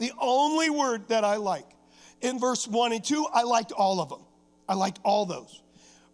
The 0.00 0.10
only 0.18 0.70
word 0.70 1.06
that 1.06 1.22
I 1.22 1.36
like. 1.36 1.68
In 2.20 2.40
verse 2.40 2.66
one 2.66 2.90
and 2.90 3.04
two, 3.04 3.28
I 3.32 3.44
liked 3.44 3.70
all 3.70 4.00
of 4.00 4.08
them. 4.08 4.22
I 4.68 4.74
liked 4.74 4.98
all 5.04 5.24
those. 5.24 5.62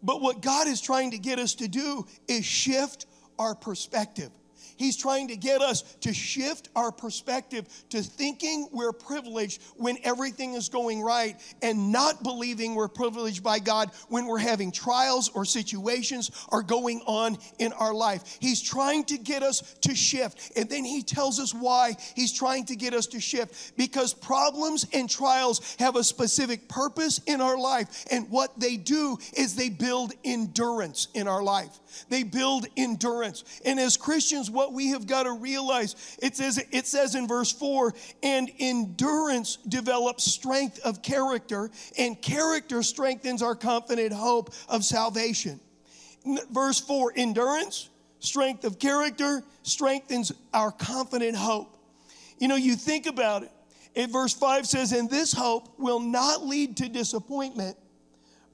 But 0.02 0.20
what 0.20 0.42
God 0.42 0.68
is 0.68 0.82
trying 0.82 1.12
to 1.12 1.18
get 1.18 1.38
us 1.38 1.54
to 1.54 1.66
do 1.66 2.04
is 2.28 2.44
shift 2.44 3.06
our 3.38 3.54
perspective. 3.54 4.30
He's 4.76 4.96
trying 4.96 5.28
to 5.28 5.36
get 5.36 5.60
us 5.60 5.82
to 6.00 6.12
shift 6.12 6.68
our 6.74 6.90
perspective 6.90 7.66
to 7.90 8.02
thinking 8.02 8.68
we're 8.72 8.92
privileged 8.92 9.62
when 9.76 9.98
everything 10.02 10.54
is 10.54 10.68
going 10.68 11.02
right 11.02 11.36
and 11.62 11.92
not 11.92 12.22
believing 12.22 12.74
we're 12.74 12.88
privileged 12.88 13.42
by 13.42 13.58
God 13.58 13.90
when 14.08 14.26
we're 14.26 14.38
having 14.38 14.72
trials 14.72 15.28
or 15.30 15.44
situations 15.44 16.30
are 16.50 16.62
going 16.62 17.02
on 17.06 17.38
in 17.58 17.72
our 17.74 17.94
life. 17.94 18.38
He's 18.40 18.60
trying 18.60 19.04
to 19.04 19.18
get 19.18 19.42
us 19.42 19.76
to 19.82 19.94
shift. 19.94 20.52
And 20.56 20.68
then 20.68 20.84
he 20.84 21.02
tells 21.02 21.38
us 21.38 21.54
why 21.54 21.96
he's 22.14 22.32
trying 22.32 22.64
to 22.66 22.76
get 22.76 22.94
us 22.94 23.06
to 23.08 23.20
shift 23.20 23.76
because 23.76 24.14
problems 24.14 24.86
and 24.92 25.08
trials 25.08 25.76
have 25.78 25.96
a 25.96 26.04
specific 26.04 26.68
purpose 26.68 27.20
in 27.26 27.40
our 27.40 27.58
life. 27.58 28.06
And 28.10 28.30
what 28.30 28.58
they 28.58 28.76
do 28.76 29.18
is 29.36 29.54
they 29.54 29.68
build 29.68 30.12
endurance 30.24 31.08
in 31.14 31.28
our 31.28 31.42
life. 31.42 31.78
They 32.08 32.22
build 32.22 32.66
endurance. 32.76 33.44
And 33.64 33.78
as 33.78 33.96
Christians, 33.96 34.50
what 34.50 34.63
we 34.72 34.88
have 34.88 35.06
got 35.06 35.24
to 35.24 35.32
realize, 35.32 36.16
it 36.22 36.36
says, 36.36 36.64
it 36.70 36.86
says 36.86 37.14
in 37.14 37.26
verse 37.28 37.52
4, 37.52 37.94
and 38.22 38.50
endurance 38.58 39.56
develops 39.68 40.24
strength 40.24 40.80
of 40.84 41.02
character, 41.02 41.70
and 41.98 42.20
character 42.20 42.82
strengthens 42.82 43.42
our 43.42 43.54
confident 43.54 44.12
hope 44.12 44.52
of 44.68 44.84
salvation. 44.84 45.60
Verse 46.50 46.80
4, 46.80 47.12
endurance, 47.16 47.90
strength 48.18 48.64
of 48.64 48.78
character, 48.78 49.42
strengthens 49.62 50.32
our 50.52 50.72
confident 50.72 51.36
hope. 51.36 51.76
You 52.38 52.48
know, 52.48 52.56
you 52.56 52.76
think 52.76 53.06
about 53.06 53.42
it. 53.42 53.50
In 53.94 54.10
verse 54.10 54.34
5 54.34 54.66
says, 54.66 54.92
And 54.92 55.08
this 55.08 55.32
hope 55.32 55.78
will 55.78 56.00
not 56.00 56.44
lead 56.44 56.76
to 56.78 56.88
disappointment, 56.88 57.76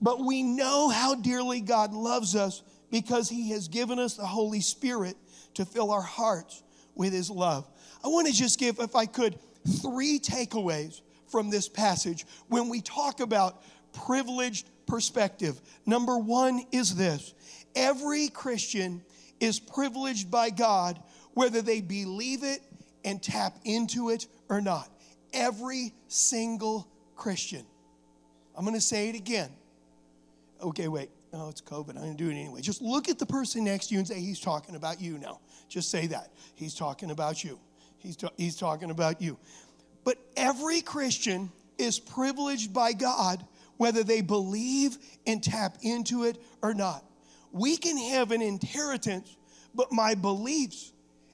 but 0.00 0.20
we 0.20 0.42
know 0.42 0.88
how 0.88 1.14
dearly 1.14 1.60
God 1.60 1.92
loves 1.92 2.36
us 2.36 2.62
because 2.90 3.28
He 3.28 3.50
has 3.50 3.68
given 3.68 3.98
us 3.98 4.14
the 4.14 4.26
Holy 4.26 4.60
Spirit 4.60 5.16
to 5.54 5.64
fill 5.64 5.90
our 5.90 6.02
hearts 6.02 6.62
with 6.94 7.12
His 7.12 7.30
love. 7.30 7.66
I 8.04 8.08
want 8.08 8.26
to 8.28 8.32
just 8.32 8.58
give, 8.58 8.78
if 8.78 8.96
I 8.96 9.06
could, 9.06 9.38
three 9.82 10.18
takeaways 10.18 11.00
from 11.28 11.50
this 11.50 11.68
passage 11.68 12.26
when 12.48 12.68
we 12.68 12.80
talk 12.80 13.20
about 13.20 13.62
privileged 13.92 14.68
perspective. 14.86 15.60
Number 15.86 16.18
one 16.18 16.64
is 16.72 16.94
this 16.94 17.34
every 17.74 18.28
Christian 18.28 19.02
is 19.38 19.60
privileged 19.60 20.30
by 20.30 20.50
God, 20.50 21.00
whether 21.34 21.62
they 21.62 21.80
believe 21.80 22.42
it 22.42 22.60
and 23.04 23.22
tap 23.22 23.56
into 23.64 24.10
it 24.10 24.26
or 24.48 24.60
not. 24.60 24.88
Every 25.32 25.92
single 26.08 26.88
Christian. 27.16 27.64
I'm 28.56 28.64
going 28.64 28.74
to 28.74 28.80
say 28.80 29.08
it 29.08 29.14
again. 29.14 29.50
Okay, 30.60 30.88
wait 30.88 31.10
oh, 31.32 31.48
it's 31.48 31.60
COVID. 31.60 31.90
I'm 31.90 32.02
going 32.02 32.16
to 32.16 32.24
do 32.24 32.30
it 32.30 32.34
anyway. 32.34 32.60
Just 32.60 32.82
look 32.82 33.08
at 33.08 33.18
the 33.18 33.26
person 33.26 33.64
next 33.64 33.88
to 33.88 33.94
you 33.94 33.98
and 33.98 34.08
say, 34.08 34.20
he's 34.20 34.40
talking 34.40 34.74
about 34.76 35.00
you 35.00 35.18
now. 35.18 35.40
Just 35.68 35.90
say 35.90 36.06
that. 36.08 36.32
He's 36.54 36.74
talking 36.74 37.10
about 37.10 37.44
you. 37.44 37.58
He's, 37.98 38.16
ta- 38.16 38.32
he's 38.36 38.56
talking 38.56 38.90
about 38.90 39.20
you. 39.20 39.38
But 40.04 40.18
every 40.36 40.80
Christian 40.80 41.50
is 41.78 41.98
privileged 41.98 42.72
by 42.72 42.92
God, 42.92 43.44
whether 43.76 44.02
they 44.02 44.20
believe 44.20 44.98
and 45.26 45.42
tap 45.42 45.76
into 45.82 46.24
it 46.24 46.38
or 46.62 46.74
not. 46.74 47.04
We 47.52 47.76
can 47.76 47.96
have 47.96 48.30
an 48.30 48.42
inheritance, 48.42 49.36
but 49.74 49.92
my 49.92 50.14
beliefs 50.14 50.92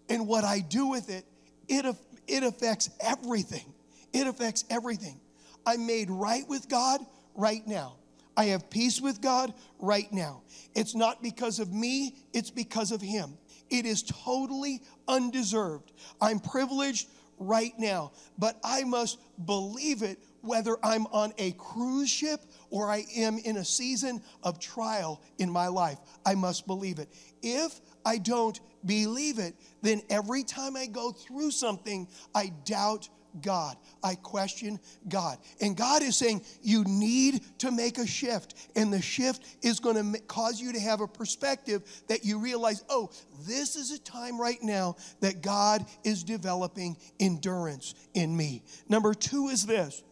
and 0.09 0.27
what 0.27 0.45
I 0.45 0.61
do 0.61 0.87
with 0.87 1.11
it, 1.11 1.25
it, 1.69 1.85
it 2.27 2.43
affects 2.43 2.91
everything. 3.01 3.73
It 4.13 4.27
affects 4.27 4.65
everything. 4.71 5.21
I'm 5.67 5.87
made 5.87 6.11
right 6.11 6.49
with 6.49 6.69
God 6.69 7.01
right 7.35 7.67
now. 7.67 7.97
I 8.37 8.47
have 8.47 8.71
peace 8.71 9.01
with 9.01 9.21
God 9.21 9.55
right 9.79 10.13
now. 10.13 10.43
It's 10.75 10.95
not 10.95 11.23
because 11.23 11.59
of 11.59 11.73
me, 11.73 12.17
it's 12.33 12.51
because 12.51 12.93
of 12.93 13.01
Him. 13.01 13.39
It 13.71 13.87
is 13.87 14.03
totally 14.03 14.83
undeserved. 15.09 15.93
I'm 16.21 16.39
privileged 16.39 17.09
right 17.39 17.73
now, 17.79 18.13
but 18.39 18.59
I 18.65 18.85
must 18.85 19.19
believe 19.45 20.03
it 20.03 20.19
whether 20.43 20.77
I'm 20.83 21.07
on 21.09 21.33
a 21.39 21.53
cruise 21.53 22.09
ship 22.09 22.41
or 22.71 22.89
I 22.91 23.05
am 23.17 23.39
in 23.39 23.57
a 23.57 23.65
season 23.65 24.23
of 24.43 24.61
trial 24.61 25.21
in 25.39 25.51
my 25.51 25.67
life. 25.67 25.99
I 26.25 26.35
must 26.35 26.67
believe 26.67 26.99
it. 26.99 27.09
If 27.43 27.81
I 28.05 28.19
don't 28.19 28.59
believe 28.85 29.39
it, 29.39 29.57
then 29.83 30.03
every 30.09 30.45
time 30.45 30.77
I 30.77 30.87
go 30.87 31.11
through 31.11 31.51
something, 31.51 32.07
I 32.35 32.53
doubt 32.65 33.09
God. 33.43 33.77
I 34.03 34.15
question 34.15 34.81
God. 35.09 35.39
And 35.61 35.77
God 35.77 36.03
is 36.03 36.17
saying, 36.17 36.43
you 36.63 36.85
need 36.85 37.43
to 37.59 37.71
make 37.71 37.99
a 37.99 38.07
shift. 38.07 38.55
And 38.77 38.93
the 38.93 39.03
shift 39.03 39.45
is 39.63 39.81
going 39.81 40.13
to 40.13 40.21
cause 40.21 40.61
you 40.61 40.73
to 40.73 40.81
have 40.81 41.01
a 41.01 41.09
perspective 41.09 41.83
that 42.09 42.25
you 42.25 42.39
realize, 42.39 42.85
oh, 42.89 43.11
this 43.47 43.77
is 43.77 43.91
a 43.93 43.99
time 43.99 44.41
right 44.41 44.63
now 44.63 44.97
that 45.21 45.43
God 45.43 45.85
is 46.05 46.25
developing 46.25 46.97
endurance 47.21 47.95
in 48.15 48.37
me. 48.37 48.63
Number 48.89 49.15
two 49.15 49.49
is 49.49 49.67
this 49.67 50.03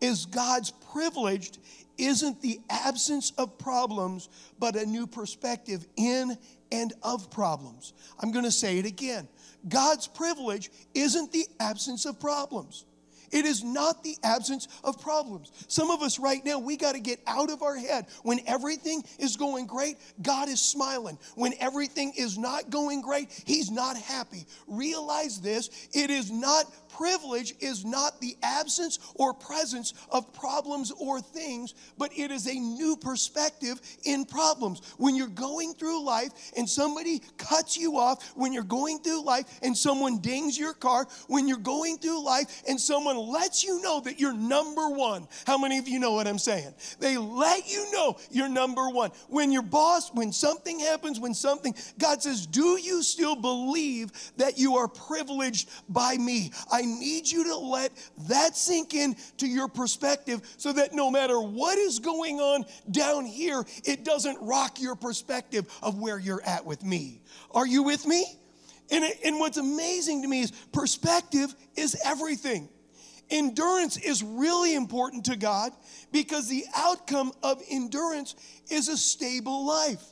is 0.00 0.24
God's 0.26 0.70
privileged 0.92 1.58
isn't 1.98 2.40
the 2.40 2.60
absence 2.70 3.32
of 3.36 3.58
problems, 3.58 4.28
but 4.58 4.74
a 4.74 4.86
new 4.86 5.06
perspective 5.06 5.86
in 5.96 6.36
and 6.72 6.92
of 7.02 7.30
problems. 7.30 7.92
I'm 8.18 8.32
going 8.32 8.44
to 8.44 8.50
say 8.50 8.78
it 8.78 8.86
again. 8.86 9.28
God's 9.68 10.06
privilege 10.06 10.70
isn't 10.94 11.32
the 11.32 11.46
absence 11.60 12.06
of 12.06 12.18
problems. 12.20 12.84
It 13.30 13.44
is 13.44 13.62
not 13.62 14.02
the 14.02 14.16
absence 14.22 14.66
of 14.82 15.00
problems. 15.00 15.52
Some 15.68 15.90
of 15.90 16.02
us 16.02 16.18
right 16.18 16.44
now, 16.44 16.58
we 16.58 16.76
got 16.76 16.94
to 16.94 17.00
get 17.00 17.20
out 17.26 17.50
of 17.50 17.62
our 17.62 17.76
head. 17.76 18.06
When 18.22 18.40
everything 18.46 19.04
is 19.18 19.36
going 19.36 19.66
great, 19.66 19.98
God 20.20 20.48
is 20.48 20.60
smiling. 20.60 21.18
When 21.36 21.54
everything 21.60 22.12
is 22.16 22.36
not 22.36 22.70
going 22.70 23.02
great, 23.02 23.30
He's 23.46 23.70
not 23.70 23.96
happy. 23.96 24.46
Realize 24.66 25.40
this 25.40 25.88
it 25.92 26.10
is 26.10 26.30
not 26.30 26.64
privilege 27.00 27.54
is 27.60 27.82
not 27.82 28.20
the 28.20 28.36
absence 28.42 28.98
or 29.14 29.32
presence 29.32 29.94
of 30.10 30.34
problems 30.34 30.92
or 31.00 31.18
things, 31.18 31.72
but 31.96 32.12
it 32.14 32.30
is 32.30 32.46
a 32.46 32.52
new 32.52 32.94
perspective 32.94 33.80
in 34.04 34.26
problems. 34.26 34.82
When 34.98 35.16
you're 35.16 35.26
going 35.28 35.72
through 35.72 36.04
life 36.04 36.30
and 36.58 36.68
somebody 36.68 37.22
cuts 37.38 37.78
you 37.78 37.96
off, 37.96 38.32
when 38.36 38.52
you're 38.52 38.62
going 38.62 38.98
through 38.98 39.24
life 39.24 39.46
and 39.62 39.74
someone 39.74 40.18
dings 40.18 40.58
your 40.58 40.74
car, 40.74 41.06
when 41.26 41.48
you're 41.48 41.56
going 41.56 41.96
through 41.96 42.22
life 42.22 42.62
and 42.68 42.78
someone 42.78 43.16
lets 43.16 43.64
you 43.64 43.80
know 43.80 44.00
that 44.00 44.20
you're 44.20 44.34
number 44.34 44.90
one. 44.90 45.26
How 45.46 45.56
many 45.56 45.78
of 45.78 45.88
you 45.88 46.00
know 46.00 46.12
what 46.12 46.26
I'm 46.26 46.38
saying? 46.38 46.74
They 46.98 47.16
let 47.16 47.66
you 47.66 47.90
know 47.92 48.18
you're 48.30 48.50
number 48.50 48.90
one. 48.90 49.10
When 49.28 49.52
your 49.52 49.62
boss, 49.62 50.12
when 50.12 50.32
something 50.32 50.78
happens, 50.78 51.18
when 51.18 51.32
something, 51.32 51.74
God 51.98 52.22
says, 52.22 52.44
Do 52.44 52.78
you 52.78 53.02
still 53.02 53.36
believe 53.36 54.10
that 54.36 54.58
you 54.58 54.76
are 54.76 54.88
privileged 54.88 55.70
by 55.88 56.18
me? 56.18 56.52
I 56.70 56.89
need 56.90 57.30
you 57.30 57.44
to 57.44 57.56
let 57.56 57.92
that 58.28 58.56
sink 58.56 58.94
in 58.94 59.16
to 59.38 59.46
your 59.46 59.68
perspective 59.68 60.40
so 60.56 60.72
that 60.72 60.92
no 60.92 61.10
matter 61.10 61.40
what 61.40 61.78
is 61.78 61.98
going 61.98 62.40
on 62.40 62.64
down 62.90 63.24
here, 63.24 63.64
it 63.84 64.04
doesn't 64.04 64.38
rock 64.40 64.80
your 64.80 64.96
perspective 64.96 65.66
of 65.82 65.98
where 65.98 66.18
you're 66.18 66.42
at 66.44 66.64
with 66.64 66.84
me. 66.84 67.22
Are 67.52 67.66
you 67.66 67.82
with 67.82 68.06
me? 68.06 68.26
And, 68.90 69.04
and 69.24 69.38
what's 69.38 69.56
amazing 69.56 70.22
to 70.22 70.28
me 70.28 70.40
is 70.40 70.50
perspective 70.72 71.54
is 71.76 71.96
everything. 72.04 72.68
Endurance 73.30 73.96
is 73.96 74.24
really 74.24 74.74
important 74.74 75.26
to 75.26 75.36
God 75.36 75.72
because 76.10 76.48
the 76.48 76.64
outcome 76.74 77.32
of 77.42 77.62
endurance 77.70 78.34
is 78.68 78.88
a 78.88 78.96
stable 78.96 79.64
life. 79.64 80.02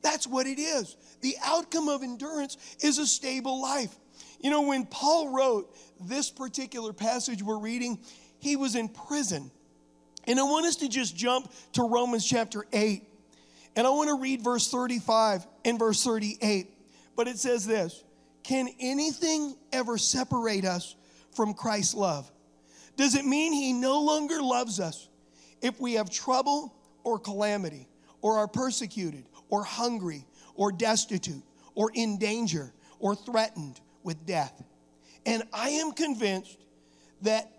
That's 0.00 0.28
what 0.28 0.46
it 0.46 0.60
is. 0.60 0.96
The 1.20 1.34
outcome 1.44 1.88
of 1.88 2.04
endurance 2.04 2.56
is 2.80 2.98
a 2.98 3.06
stable 3.06 3.60
life. 3.60 3.94
You 4.40 4.50
know, 4.50 4.62
when 4.62 4.86
Paul 4.86 5.34
wrote 5.34 5.74
this 6.00 6.30
particular 6.30 6.92
passage 6.92 7.42
we're 7.42 7.58
reading, 7.58 7.98
he 8.38 8.56
was 8.56 8.74
in 8.74 8.88
prison. 8.88 9.50
And 10.26 10.38
I 10.38 10.42
want 10.42 10.66
us 10.66 10.76
to 10.76 10.88
just 10.88 11.16
jump 11.16 11.50
to 11.72 11.82
Romans 11.82 12.24
chapter 12.24 12.66
8. 12.72 13.02
And 13.76 13.86
I 13.86 13.90
want 13.90 14.08
to 14.08 14.20
read 14.20 14.42
verse 14.42 14.70
35 14.70 15.46
and 15.64 15.78
verse 15.78 16.02
38. 16.04 16.68
But 17.16 17.28
it 17.28 17.38
says 17.38 17.66
this 17.66 18.04
Can 18.42 18.68
anything 18.80 19.56
ever 19.72 19.98
separate 19.98 20.64
us 20.64 20.96
from 21.32 21.54
Christ's 21.54 21.94
love? 21.94 22.30
Does 22.96 23.14
it 23.14 23.24
mean 23.24 23.52
he 23.52 23.72
no 23.72 24.02
longer 24.02 24.42
loves 24.42 24.80
us 24.80 25.08
if 25.62 25.80
we 25.80 25.94
have 25.94 26.10
trouble 26.10 26.74
or 27.04 27.18
calamity, 27.18 27.88
or 28.20 28.38
are 28.38 28.48
persecuted, 28.48 29.24
or 29.48 29.64
hungry, 29.64 30.26
or 30.54 30.72
destitute, 30.72 31.42
or 31.74 31.90
in 31.94 32.18
danger, 32.18 32.72
or 32.98 33.14
threatened 33.14 33.80
with 34.02 34.26
death? 34.26 34.62
And 35.28 35.42
I 35.52 35.68
am 35.68 35.92
convinced 35.92 36.56
that 37.20 37.52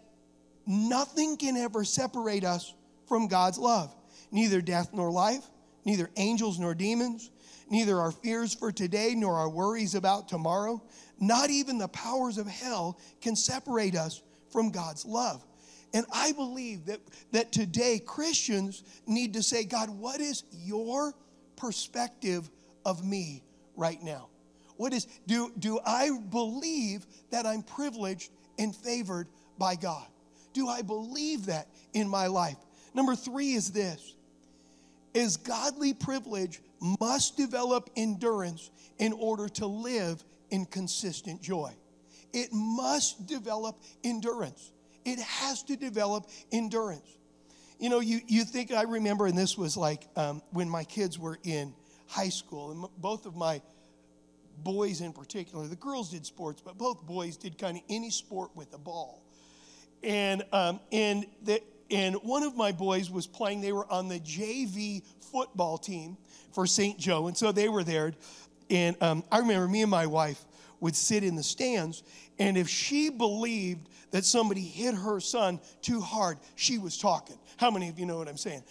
nothing 0.66 1.38
can 1.38 1.56
ever 1.56 1.84
separate 1.84 2.44
us 2.44 2.74
from 3.08 3.28
God's 3.28 3.60
love. 3.60 3.96
Neither 4.32 4.60
death 4.60 4.90
nor 4.92 5.12
life, 5.12 5.46
neither 5.86 6.10
angels 6.18 6.58
nor 6.58 6.74
demons, 6.74 7.30
neither 7.70 8.00
our 8.00 8.12
fears 8.12 8.56
for 8.56 8.72
today 8.72 9.14
nor 9.16 9.36
our 9.36 9.50
worries 9.50 9.94
about 9.94 10.28
tomorrow, 10.28 10.82
not 11.20 11.52
even 11.52 11.78
the 11.78 11.88
powers 11.90 12.40
of 12.40 12.48
hell 12.48 13.00
can 13.22 13.36
separate 13.36 13.96
us 13.96 14.24
from 14.52 14.72
God's 14.72 15.06
love. 15.06 15.46
And 15.94 16.08
I 16.12 16.32
believe 16.32 16.88
that, 16.88 17.02
that 17.34 17.52
today 17.52 18.02
Christians 18.04 18.84
need 19.06 19.34
to 19.34 19.44
say, 19.44 19.64
God, 19.64 19.92
what 19.92 20.22
is 20.22 20.44
your 20.52 21.14
perspective 21.56 22.50
of 22.84 23.06
me 23.06 23.44
right 23.76 24.02
now? 24.02 24.30
What 24.80 24.94
is, 24.94 25.08
do, 25.28 25.52
do 25.60 25.78
I 25.86 26.10
believe 26.30 27.06
that 27.32 27.46
I'm 27.46 27.64
privileged 27.64 28.32
and 28.58 28.74
favored 28.74 29.28
by 29.58 29.76
God? 29.76 30.08
Do 30.54 30.70
I 30.70 30.84
believe 30.84 31.48
that 31.48 31.68
in 31.92 32.08
my 32.08 32.28
life? 32.28 32.56
Number 32.94 33.14
three 33.14 33.56
is 33.56 33.72
this 33.74 34.16
is 35.14 35.36
godly 35.36 35.94
privilege 35.94 36.62
must 37.02 37.36
develop 37.36 37.90
endurance 37.98 38.72
in 39.00 39.12
order 39.12 39.50
to 39.50 39.66
live 39.68 40.24
in 40.50 40.66
consistent 40.66 41.42
joy. 41.42 41.74
It 42.32 42.54
must 42.54 43.28
develop 43.28 43.84
endurance. 44.06 44.72
It 45.04 45.20
has 45.20 45.62
to 45.64 45.76
develop 45.76 46.30
endurance. 46.54 47.18
You 47.80 47.90
know, 47.90 48.00
you, 48.00 48.22
you 48.28 48.46
think, 48.46 48.72
I 48.72 48.84
remember, 48.84 49.26
and 49.28 49.38
this 49.38 49.58
was 49.58 49.76
like 49.76 50.08
um, 50.16 50.42
when 50.52 50.70
my 50.70 50.86
kids 50.86 51.20
were 51.20 51.38
in 51.44 51.74
high 52.08 52.30
school, 52.30 52.72
and 52.72 52.86
both 53.02 53.26
of 53.26 53.36
my 53.36 53.62
boys 54.64 55.02
in 55.02 55.14
particular, 55.14 55.68
the 55.68 55.76
girls 55.76 56.12
did 56.12 56.26
sports, 56.26 56.62
but 56.64 56.78
both 56.78 57.06
boys 57.06 57.38
did 57.38 57.58
kind 57.58 57.78
of 57.78 57.84
any 57.90 58.10
sport 58.10 58.52
with 58.56 58.74
a 58.74 58.78
ball. 58.78 59.24
And, 60.04 60.44
um, 60.54 60.80
and, 60.92 61.26
the, 61.44 61.62
and 61.92 62.16
one 62.16 62.44
of 62.44 62.56
my 62.56 62.72
boys 62.72 63.10
was 63.10 63.28
playing, 63.28 63.62
they 63.62 63.74
were 63.74 63.92
on 63.92 64.08
the 64.08 64.20
JV 64.20 65.04
football 65.32 65.78
team 65.78 66.18
for 66.54 66.66
St. 66.66 66.98
Joe, 66.98 67.28
and 67.28 67.38
so 67.38 67.52
they 67.52 67.70
were 67.70 67.84
there. 67.84 68.14
And 68.70 68.96
um, 69.02 69.24
I 69.32 69.40
remember 69.40 69.68
me 69.68 69.82
and 69.82 69.92
my 69.92 70.06
wife 70.06 70.44
would 70.80 70.96
sit 70.96 71.24
in 71.24 71.36
the 71.36 71.44
stands, 71.44 72.04
and 72.38 72.58
if 72.58 72.70
she 72.70 73.10
believed 73.10 73.90
that 74.12 74.26
somebody 74.26 74.62
hit 74.62 74.96
her 74.96 75.20
son 75.20 75.60
too 75.82 76.00
hard, 76.00 76.38
she 76.56 76.78
was 76.78 76.98
talking. 76.98 77.38
How 77.58 77.70
many 77.70 77.90
of 77.90 78.00
you 78.00 78.06
know 78.06 78.18
what 78.18 78.28
I'm 78.28 78.38
saying? 78.38 78.64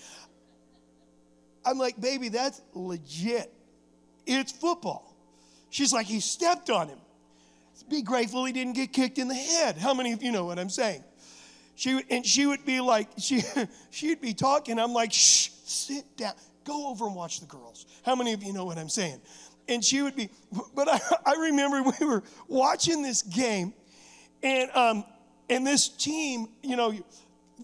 I'm 1.65 1.79
like, 1.79 2.01
baby, 2.01 2.31
that's 2.31 2.63
legit. 2.75 3.53
It's 4.27 4.53
football. 4.53 5.08
She's 5.71 5.93
like, 5.93 6.07
he 6.07 6.21
stepped 6.21 6.71
on 6.71 6.89
him. 6.89 6.99
Be 7.89 8.03
grateful 8.03 8.45
he 8.45 8.53
didn't 8.53 8.75
get 8.75 8.93
kicked 8.93 9.19
in 9.19 9.29
the 9.29 9.35
head. 9.35 9.79
How 9.79 9.95
many 9.95 10.13
of 10.13 10.23
you 10.23 10.31
know 10.31 10.45
what 10.45 10.59
I'm 10.59 10.69
saying? 10.69 11.03
She 11.75 12.03
and 12.11 12.27
she 12.27 12.45
would 12.45 12.65
be 12.67 12.81
like, 12.81 13.09
she 13.19 13.43
she'd 13.91 14.21
be 14.21 14.35
talking. 14.35 14.79
I'm 14.79 14.93
like, 14.93 15.13
shh, 15.13 15.51
sit 15.65 16.05
down. 16.17 16.35
Go 16.65 16.89
over 16.89 17.07
and 17.07 17.15
watch 17.15 17.41
the 17.41 17.47
girls. 17.47 17.87
How 18.05 18.15
many 18.15 18.33
of 18.33 18.43
you 18.43 18.53
know 18.53 18.65
what 18.65 18.79
I'm 18.79 18.89
saying? 18.89 19.21
And 19.69 19.85
she 19.85 20.03
would 20.03 20.17
be, 20.17 20.29
but 20.75 20.89
I, 20.89 21.01
I 21.27 21.35
remember 21.35 21.83
we 21.99 22.07
were 22.07 22.23
watching 22.49 23.01
this 23.01 23.23
game, 23.23 23.73
and 24.43 24.71
um, 24.75 25.05
and 25.49 25.67
this 25.67 25.89
team, 25.89 26.49
you 26.63 26.77
know, 26.77 26.93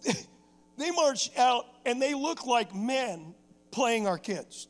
they 0.78 0.90
marched 0.92 1.36
out 1.38 1.66
and 1.84 2.00
they 2.00 2.14
look 2.14 2.46
like 2.46 2.74
men 2.74 3.34
playing 3.70 4.06
our 4.06 4.18
kids. 4.18 4.68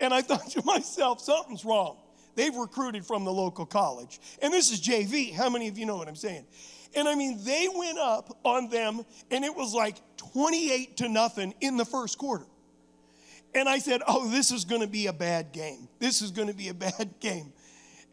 And 0.00 0.14
I 0.14 0.22
thought 0.22 0.50
to 0.50 0.62
myself, 0.64 1.20
something's 1.20 1.64
wrong. 1.64 1.96
They've 2.38 2.54
recruited 2.54 3.04
from 3.04 3.24
the 3.24 3.32
local 3.32 3.66
college. 3.66 4.20
And 4.40 4.54
this 4.54 4.70
is 4.70 4.80
JV. 4.80 5.34
How 5.34 5.50
many 5.50 5.66
of 5.66 5.76
you 5.76 5.86
know 5.86 5.96
what 5.96 6.06
I'm 6.06 6.14
saying? 6.14 6.46
And 6.94 7.08
I 7.08 7.16
mean, 7.16 7.40
they 7.42 7.66
went 7.74 7.98
up 7.98 8.38
on 8.44 8.68
them, 8.68 9.04
and 9.32 9.44
it 9.44 9.56
was 9.56 9.74
like 9.74 9.96
28 10.18 10.98
to 10.98 11.08
nothing 11.08 11.52
in 11.60 11.76
the 11.76 11.84
first 11.84 12.16
quarter. 12.16 12.46
And 13.56 13.68
I 13.68 13.80
said, 13.80 14.02
Oh, 14.06 14.28
this 14.28 14.52
is 14.52 14.64
going 14.64 14.82
to 14.82 14.86
be 14.86 15.08
a 15.08 15.12
bad 15.12 15.50
game. 15.50 15.88
This 15.98 16.22
is 16.22 16.30
going 16.30 16.46
to 16.46 16.54
be 16.54 16.68
a 16.68 16.74
bad 16.74 17.14
game. 17.18 17.52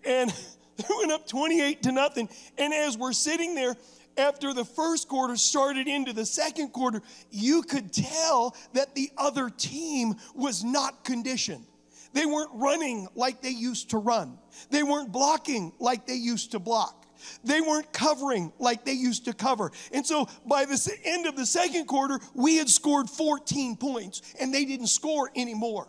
And 0.04 0.32
they 0.78 0.86
went 0.98 1.12
up 1.12 1.28
28 1.28 1.84
to 1.84 1.92
nothing. 1.92 2.28
And 2.58 2.74
as 2.74 2.98
we're 2.98 3.14
sitting 3.14 3.54
there, 3.54 3.76
after 4.18 4.56
the 4.56 4.66
first 4.66 5.08
quarter 5.08 5.36
started 5.36 5.88
into 5.88 6.14
the 6.14 6.26
second 6.26 6.70
quarter, 6.70 7.04
you 7.30 7.62
could 7.62 7.94
tell 7.94 8.56
that 8.74 8.96
the 8.96 9.12
other 9.20 9.52
team 9.52 10.16
was 10.34 10.64
not 10.64 11.04
conditioned. 11.04 11.68
They 12.16 12.26
weren't 12.26 12.52
running 12.54 13.10
like 13.14 13.42
they 13.42 13.50
used 13.50 13.90
to 13.90 13.98
run, 13.98 14.40
they 14.72 14.82
weren't 14.84 15.12
blocking 15.12 15.74
like 15.80 16.08
they 16.08 16.16
used 16.16 16.52
to 16.54 16.60
block. 16.60 17.04
They 17.44 17.62
weren't 17.62 17.92
covering 17.94 18.52
like 18.60 18.84
they 18.86 18.94
used 18.94 19.26
to 19.26 19.34
cover. 19.34 19.72
And 19.92 20.06
so 20.06 20.28
by 20.46 20.66
the 20.66 20.98
end 21.06 21.26
of 21.26 21.36
the 21.36 21.46
second 21.46 21.86
quarter, 21.86 22.20
we 22.34 22.58
had 22.58 22.70
scored 22.70 23.10
14 23.10 23.78
points 23.78 24.22
and 24.40 24.54
they 24.54 24.66
didn't 24.66 24.88
score 24.88 25.32
anymore. 25.36 25.88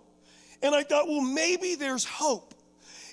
And 0.63 0.75
I 0.75 0.83
thought, 0.83 1.09
well, 1.09 1.21
maybe 1.21 1.75
there's 1.75 2.05
hope. 2.05 2.55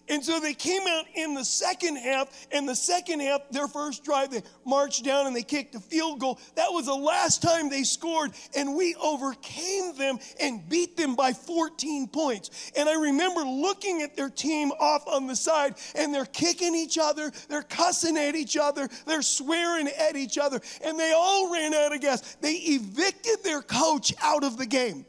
And 0.10 0.24
so 0.24 0.40
they 0.40 0.54
came 0.54 0.82
out 0.88 1.06
in 1.16 1.34
the 1.34 1.46
second 1.46 1.96
half, 1.96 2.28
and 2.52 2.68
the 2.68 2.76
second 2.76 3.22
half, 3.22 3.50
their 3.52 3.70
first 3.70 4.04
drive, 4.04 4.32
they 4.32 4.44
marched 4.66 5.06
down 5.06 5.28
and 5.28 5.36
they 5.36 5.44
kicked 5.44 5.76
a 5.76 5.80
field 5.80 6.20
goal. 6.20 6.40
That 6.56 6.72
was 6.72 6.88
the 6.88 6.94
last 6.94 7.42
time 7.42 7.70
they 7.70 7.84
scored, 7.84 8.32
and 8.56 8.76
we 8.76 8.96
overcame 8.96 9.96
them 9.96 10.20
and 10.42 10.68
beat 10.68 10.98
them 10.98 11.16
by 11.16 11.32
14 11.32 12.08
points. 12.08 12.72
And 12.76 12.90
I 12.90 12.96
remember 12.96 13.42
looking 13.42 14.02
at 14.02 14.16
their 14.18 14.30
team 14.30 14.72
off 14.72 15.08
on 15.08 15.28
the 15.28 15.36
side, 15.38 15.76
and 15.96 16.14
they're 16.14 16.26
kicking 16.26 16.76
each 16.76 16.98
other, 16.98 17.32
they're 17.48 17.64
cussing 17.64 18.18
at 18.18 18.36
each 18.36 18.58
other, 18.58 18.90
they're 19.06 19.22
swearing 19.22 19.88
at 19.88 20.18
each 20.18 20.38
other, 20.38 20.60
and 20.84 21.00
they 21.00 21.14
all 21.16 21.52
ran 21.52 21.74
out 21.74 21.96
of 21.96 22.02
gas. 22.02 22.36
They 22.42 22.56
evicted 22.56 23.44
their 23.44 23.62
coach 23.62 24.14
out 24.22 24.44
of 24.44 24.58
the 24.58 24.66
game. 24.66 25.06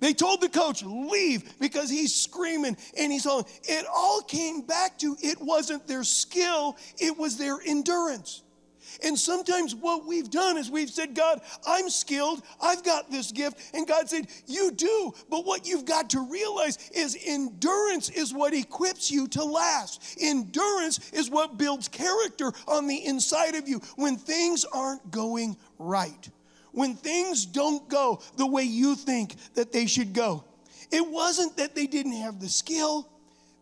They 0.00 0.12
told 0.12 0.40
the 0.40 0.48
coach, 0.48 0.82
leave 0.84 1.58
because 1.58 1.90
he's 1.90 2.14
screaming 2.14 2.76
and 2.96 3.12
he's 3.12 3.26
on. 3.26 3.44
It 3.64 3.86
all 3.92 4.22
came 4.22 4.60
back 4.62 4.98
to 4.98 5.16
it 5.20 5.40
wasn't 5.40 5.86
their 5.86 6.04
skill, 6.04 6.76
it 6.98 7.16
was 7.18 7.36
their 7.36 7.58
endurance. 7.64 8.42
And 9.04 9.18
sometimes 9.18 9.74
what 9.74 10.06
we've 10.06 10.30
done 10.30 10.56
is 10.56 10.70
we've 10.70 10.90
said, 10.90 11.14
God, 11.14 11.40
I'm 11.66 11.90
skilled, 11.90 12.42
I've 12.60 12.82
got 12.82 13.10
this 13.10 13.32
gift. 13.32 13.58
And 13.74 13.86
God 13.86 14.08
said, 14.08 14.28
You 14.46 14.70
do. 14.70 15.12
But 15.28 15.44
what 15.44 15.66
you've 15.66 15.84
got 15.84 16.10
to 16.10 16.20
realize 16.20 16.78
is 16.92 17.16
endurance 17.26 18.08
is 18.08 18.32
what 18.32 18.54
equips 18.54 19.10
you 19.10 19.28
to 19.28 19.44
last. 19.44 20.18
Endurance 20.20 21.10
is 21.12 21.30
what 21.30 21.58
builds 21.58 21.88
character 21.88 22.52
on 22.66 22.86
the 22.86 23.04
inside 23.04 23.54
of 23.54 23.68
you 23.68 23.80
when 23.96 24.16
things 24.16 24.64
aren't 24.64 25.10
going 25.10 25.56
right 25.78 26.28
when 26.78 26.94
things 26.94 27.44
don't 27.44 27.88
go 27.88 28.22
the 28.36 28.46
way 28.46 28.62
you 28.62 28.94
think 28.94 29.34
that 29.54 29.72
they 29.72 29.84
should 29.84 30.12
go. 30.12 30.44
It 30.92 31.04
wasn't 31.04 31.56
that 31.56 31.74
they 31.74 31.88
didn't 31.88 32.12
have 32.12 32.38
the 32.38 32.48
skill, 32.48 33.08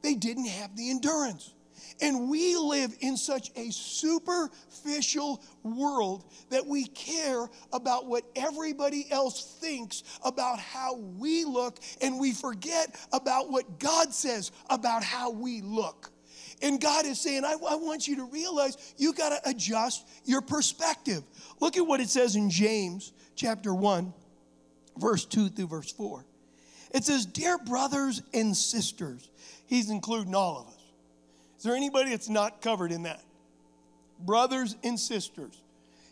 they 0.02 0.14
didn't 0.14 0.44
have 0.44 0.76
the 0.76 0.90
endurance. 0.90 1.55
And 2.02 2.29
we 2.29 2.57
live 2.57 2.94
in 3.00 3.16
such 3.16 3.50
a 3.57 3.70
superficial 3.70 5.42
world 5.62 6.31
that 6.50 6.66
we 6.66 6.85
care 6.88 7.48
about 7.72 8.05
what 8.05 8.24
everybody 8.37 9.11
else 9.11 9.57
thinks 9.62 10.02
about 10.22 10.59
how 10.59 10.96
we 10.96 11.46
look, 11.46 11.79
and 12.02 12.20
we 12.20 12.33
forget 12.33 12.94
about 13.14 13.50
what 13.50 13.79
God 13.79 14.12
says 14.12 14.52
about 14.68 15.02
how 15.02 15.31
we 15.31 15.62
look. 15.62 16.12
And 16.62 16.81
God 16.81 17.05
is 17.05 17.21
saying, 17.21 17.45
I, 17.45 17.53
I 17.53 17.77
want 17.77 18.09
you 18.09 18.16
to 18.16 18.25
realize 18.25 18.95
you 18.97 19.12
got 19.12 19.31
to 19.31 19.51
adjust 19.51 20.07
your 20.25 20.40
perspective. 20.40 21.23
Look 21.61 21.77
at 21.77 21.87
what 21.87 22.01
it 22.01 22.09
says 22.09 22.37
in 22.37 22.49
James 22.49 23.12
chapter 23.35 23.75
1, 23.75 24.12
verse 24.97 25.25
2 25.27 25.51
through 25.51 25.66
verse 25.66 25.92
4. 25.92 26.25
It 26.92 27.05
says, 27.05 27.27
Dear 27.27 27.59
brothers 27.59 28.23
and 28.33 28.57
sisters, 28.57 29.29
he's 29.66 29.90
including 29.90 30.35
all 30.35 30.61
of 30.61 30.69
us. 30.69 30.83
Is 31.59 31.64
there 31.64 31.75
anybody 31.75 32.11
that's 32.11 32.29
not 32.29 32.62
covered 32.62 32.92
in 32.92 33.03
that? 33.03 33.23
Brothers 34.21 34.77
and 34.83 34.99
sisters. 34.99 35.61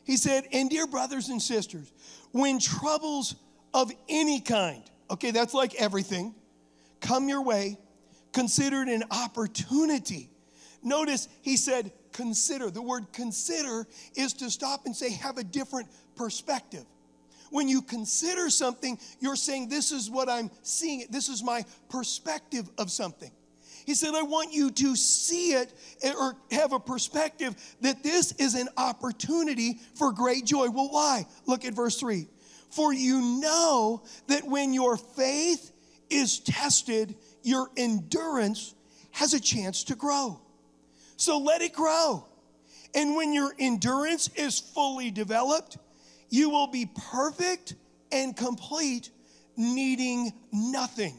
He 0.04 0.16
said, 0.18 0.46
and 0.52 0.68
dear 0.68 0.86
brothers 0.86 1.30
and 1.30 1.40
sisters, 1.40 1.90
when 2.32 2.58
troubles 2.58 3.36
of 3.72 3.90
any 4.08 4.40
kind, 4.40 4.82
okay, 5.10 5.30
that's 5.30 5.54
like 5.54 5.74
everything, 5.76 6.34
come 7.00 7.28
your 7.28 7.42
way, 7.42 7.78
consider 8.32 8.82
it 8.82 8.88
an 8.88 9.04
opportunity. 9.10 10.30
Notice 10.84 11.28
he 11.42 11.56
said, 11.56 11.90
consider. 12.12 12.70
The 12.70 12.82
word 12.82 13.06
consider 13.12 13.86
is 14.14 14.34
to 14.34 14.50
stop 14.50 14.86
and 14.86 14.94
say, 14.94 15.12
have 15.12 15.38
a 15.38 15.44
different 15.44 15.88
perspective. 16.14 16.84
When 17.50 17.68
you 17.68 17.82
consider 17.82 18.50
something, 18.50 18.98
you're 19.20 19.36
saying, 19.36 19.68
This 19.68 19.92
is 19.92 20.10
what 20.10 20.28
I'm 20.28 20.50
seeing, 20.62 21.06
this 21.10 21.28
is 21.28 21.42
my 21.42 21.64
perspective 21.88 22.68
of 22.78 22.90
something. 22.90 23.30
He 23.86 23.94
said, 23.94 24.14
I 24.14 24.22
want 24.22 24.52
you 24.52 24.70
to 24.70 24.96
see 24.96 25.52
it 25.52 25.72
or 26.18 26.36
have 26.50 26.72
a 26.72 26.80
perspective 26.80 27.54
that 27.82 28.02
this 28.02 28.32
is 28.32 28.54
an 28.54 28.68
opportunity 28.76 29.78
for 29.94 30.10
great 30.10 30.46
joy. 30.46 30.68
Well, 30.70 30.88
why? 30.90 31.26
Look 31.46 31.64
at 31.64 31.74
verse 31.74 32.00
3. 32.00 32.26
For 32.70 32.92
you 32.92 33.40
know 33.40 34.02
that 34.26 34.44
when 34.44 34.72
your 34.72 34.96
faith 34.96 35.70
is 36.10 36.40
tested, 36.40 37.14
your 37.42 37.68
endurance 37.76 38.74
has 39.12 39.34
a 39.34 39.40
chance 39.40 39.84
to 39.84 39.94
grow. 39.94 40.40
So 41.16 41.38
let 41.38 41.62
it 41.62 41.72
grow. 41.72 42.24
And 42.94 43.16
when 43.16 43.32
your 43.32 43.52
endurance 43.58 44.28
is 44.36 44.60
fully 44.60 45.10
developed, 45.10 45.78
you 46.30 46.50
will 46.50 46.68
be 46.68 46.88
perfect 47.10 47.74
and 48.12 48.36
complete, 48.36 49.10
needing 49.56 50.32
nothing. 50.52 51.16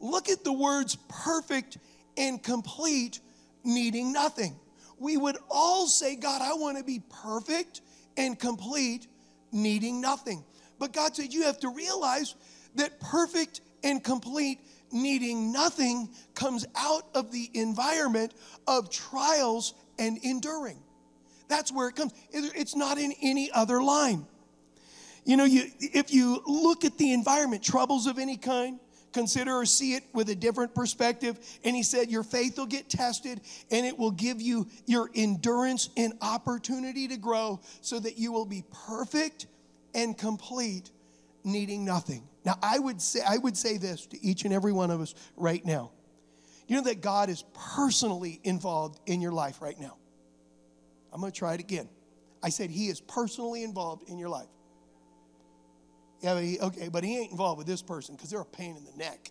Look 0.00 0.28
at 0.28 0.44
the 0.44 0.52
words 0.52 0.96
perfect 1.08 1.78
and 2.16 2.42
complete, 2.42 3.20
needing 3.64 4.12
nothing. 4.12 4.56
We 4.98 5.16
would 5.16 5.36
all 5.50 5.86
say, 5.86 6.16
God, 6.16 6.42
I 6.42 6.54
want 6.54 6.78
to 6.78 6.84
be 6.84 7.02
perfect 7.22 7.80
and 8.16 8.38
complete, 8.38 9.06
needing 9.52 10.00
nothing. 10.00 10.44
But 10.78 10.92
God 10.92 11.16
said, 11.16 11.32
You 11.32 11.44
have 11.44 11.58
to 11.60 11.68
realize 11.68 12.34
that 12.74 13.00
perfect 13.00 13.60
and 13.82 14.02
complete, 14.02 14.60
needing 14.92 15.52
nothing, 15.52 16.08
comes 16.34 16.66
out 16.76 17.04
of 17.14 17.32
the 17.32 17.50
environment 17.54 18.34
of 18.66 18.90
trials 18.90 19.74
and 19.98 20.18
enduring. 20.22 20.82
That's 21.48 21.72
where 21.72 21.88
it 21.88 21.96
comes. 21.96 22.12
It's 22.30 22.74
not 22.74 22.98
in 22.98 23.12
any 23.22 23.50
other 23.52 23.82
line. 23.82 24.26
You 25.24 25.36
know, 25.36 25.44
you, 25.44 25.64
if 25.80 26.12
you 26.12 26.42
look 26.46 26.84
at 26.84 26.98
the 26.98 27.12
environment, 27.12 27.62
troubles 27.62 28.06
of 28.06 28.18
any 28.18 28.36
kind, 28.36 28.78
consider 29.12 29.52
or 29.52 29.64
see 29.64 29.94
it 29.94 30.04
with 30.12 30.28
a 30.28 30.34
different 30.34 30.74
perspective. 30.74 31.38
And 31.64 31.74
he 31.74 31.82
said, 31.82 32.10
Your 32.10 32.22
faith 32.22 32.58
will 32.58 32.66
get 32.66 32.90
tested 32.90 33.40
and 33.70 33.86
it 33.86 33.98
will 33.98 34.10
give 34.10 34.42
you 34.42 34.68
your 34.84 35.10
endurance 35.14 35.88
and 35.96 36.12
opportunity 36.20 37.08
to 37.08 37.16
grow 37.16 37.60
so 37.80 37.98
that 38.00 38.18
you 38.18 38.32
will 38.32 38.44
be 38.44 38.64
perfect 38.86 39.46
and 39.94 40.18
complete, 40.18 40.90
needing 41.44 41.84
nothing. 41.84 42.28
Now, 42.44 42.58
I 42.62 42.78
would 42.78 43.00
say, 43.00 43.20
I 43.26 43.38
would 43.38 43.56
say 43.56 43.78
this 43.78 44.06
to 44.06 44.22
each 44.24 44.44
and 44.44 44.52
every 44.52 44.72
one 44.72 44.90
of 44.90 45.00
us 45.00 45.14
right 45.36 45.64
now. 45.64 45.92
You 46.66 46.76
know 46.76 46.82
that 46.84 47.00
God 47.00 47.28
is 47.28 47.44
personally 47.74 48.40
involved 48.44 49.00
in 49.06 49.20
your 49.20 49.32
life 49.32 49.60
right 49.60 49.78
now. 49.78 49.96
I'm 51.12 51.20
going 51.20 51.32
to 51.32 51.38
try 51.38 51.54
it 51.54 51.60
again. 51.60 51.88
I 52.42 52.50
said, 52.50 52.70
He 52.70 52.88
is 52.88 53.00
personally 53.00 53.62
involved 53.62 54.08
in 54.08 54.18
your 54.18 54.28
life. 54.28 54.48
Yeah, 56.20 56.34
but 56.34 56.42
he, 56.42 56.58
okay, 56.58 56.88
but 56.88 57.04
he 57.04 57.18
ain't 57.18 57.32
involved 57.32 57.58
with 57.58 57.66
this 57.66 57.82
person 57.82 58.14
because 58.14 58.30
they're 58.30 58.40
a 58.40 58.46
pain 58.46 58.76
in 58.76 58.84
the 58.84 58.96
neck. 58.96 59.30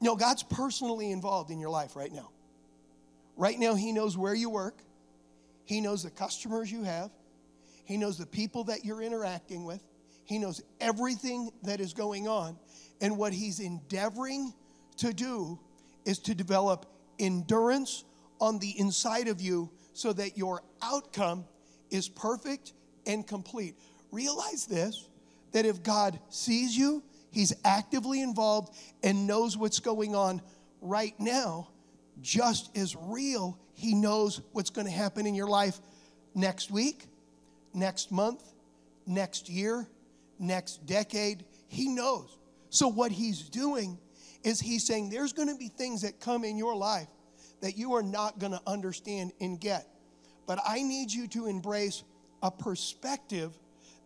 No, 0.00 0.16
God's 0.16 0.42
personally 0.42 1.10
involved 1.10 1.50
in 1.50 1.58
your 1.58 1.70
life 1.70 1.96
right 1.96 2.12
now. 2.12 2.30
Right 3.36 3.58
now, 3.58 3.74
He 3.74 3.92
knows 3.92 4.16
where 4.16 4.34
you 4.34 4.50
work, 4.50 4.82
He 5.64 5.80
knows 5.80 6.02
the 6.02 6.10
customers 6.10 6.70
you 6.70 6.82
have, 6.82 7.10
He 7.84 7.96
knows 7.96 8.18
the 8.18 8.26
people 8.26 8.64
that 8.64 8.84
you're 8.84 9.00
interacting 9.00 9.64
with, 9.64 9.82
He 10.28 10.38
knows 10.38 10.62
everything 10.78 11.50
that 11.62 11.80
is 11.80 11.94
going 11.94 12.28
on. 12.28 12.58
And 13.00 13.16
what 13.16 13.32
He's 13.32 13.60
endeavoring 13.60 14.52
to 14.98 15.14
do 15.14 15.58
is 16.04 16.18
to 16.20 16.34
develop 16.34 16.84
endurance 17.18 18.04
on 18.38 18.58
the 18.58 18.78
inside 18.78 19.26
of 19.26 19.40
you 19.40 19.70
so 19.94 20.12
that 20.12 20.36
your 20.36 20.62
outcome 20.82 21.46
is 21.90 22.10
perfect 22.10 22.74
and 23.06 23.26
complete. 23.26 23.74
Realize 24.12 24.66
this 24.66 25.08
that 25.52 25.64
if 25.64 25.82
God 25.82 26.20
sees 26.28 26.76
you, 26.76 27.02
He's 27.30 27.54
actively 27.64 28.20
involved 28.20 28.74
and 29.02 29.26
knows 29.26 29.56
what's 29.56 29.80
going 29.80 30.14
on 30.14 30.42
right 30.82 31.18
now, 31.18 31.68
just 32.20 32.76
as 32.76 32.94
real, 32.94 33.58
He 33.72 33.94
knows 33.94 34.42
what's 34.52 34.68
going 34.68 34.86
to 34.86 34.92
happen 34.92 35.26
in 35.26 35.34
your 35.34 35.48
life 35.48 35.80
next 36.34 36.70
week, 36.70 37.06
next 37.72 38.12
month, 38.12 38.42
next 39.06 39.48
year, 39.48 39.88
next 40.38 40.86
decade. 40.86 41.44
He 41.68 41.88
knows. 41.88 42.36
So, 42.70 42.88
what 42.88 43.12
He's 43.12 43.42
doing 43.42 43.98
is 44.44 44.60
He's 44.60 44.86
saying 44.86 45.10
there's 45.10 45.32
going 45.32 45.48
to 45.48 45.56
be 45.56 45.68
things 45.68 46.02
that 46.02 46.20
come 46.20 46.44
in 46.44 46.56
your 46.56 46.76
life 46.76 47.08
that 47.60 47.76
you 47.76 47.94
are 47.94 48.02
not 48.02 48.38
going 48.38 48.52
to 48.52 48.60
understand 48.66 49.32
and 49.40 49.60
get. 49.60 49.86
But 50.46 50.60
I 50.66 50.82
need 50.82 51.12
you 51.12 51.26
to 51.28 51.46
embrace 51.46 52.04
a 52.42 52.50
perspective 52.50 53.52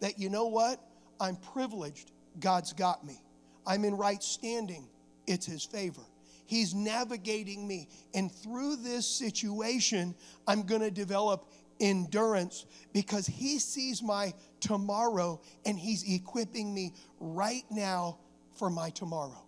that, 0.01 0.19
you 0.19 0.31
know 0.31 0.47
what? 0.47 0.81
I'm 1.21 1.37
privileged. 1.37 2.11
God's 2.41 2.73
got 2.73 3.05
me. 3.05 3.23
I'm 3.67 3.85
in 3.85 3.95
right 3.95 4.23
standing. 4.23 4.89
It's 5.27 5.47
His 5.47 5.65
favor. 5.65 6.03
He's 6.47 6.75
navigating 6.75 7.67
me. 7.67 7.89
And 8.15 8.33
through 8.33 8.77
this 8.77 9.07
situation, 9.07 10.15
I'm 10.47 10.65
going 10.65 10.81
to 10.81 10.91
develop 10.91 11.51
endurance 11.81 12.67
because 12.93 13.27
He 13.27 13.59
sees 13.59 14.03
my 14.03 14.35
tomorrow 14.63 15.41
and 15.67 15.79
He's 15.79 16.11
equipping 16.11 16.73
me 16.73 16.95
right 17.21 17.65
now 17.71 18.19
for 18.55 18.71
my 18.71 18.89
tomorrow. 18.89 19.45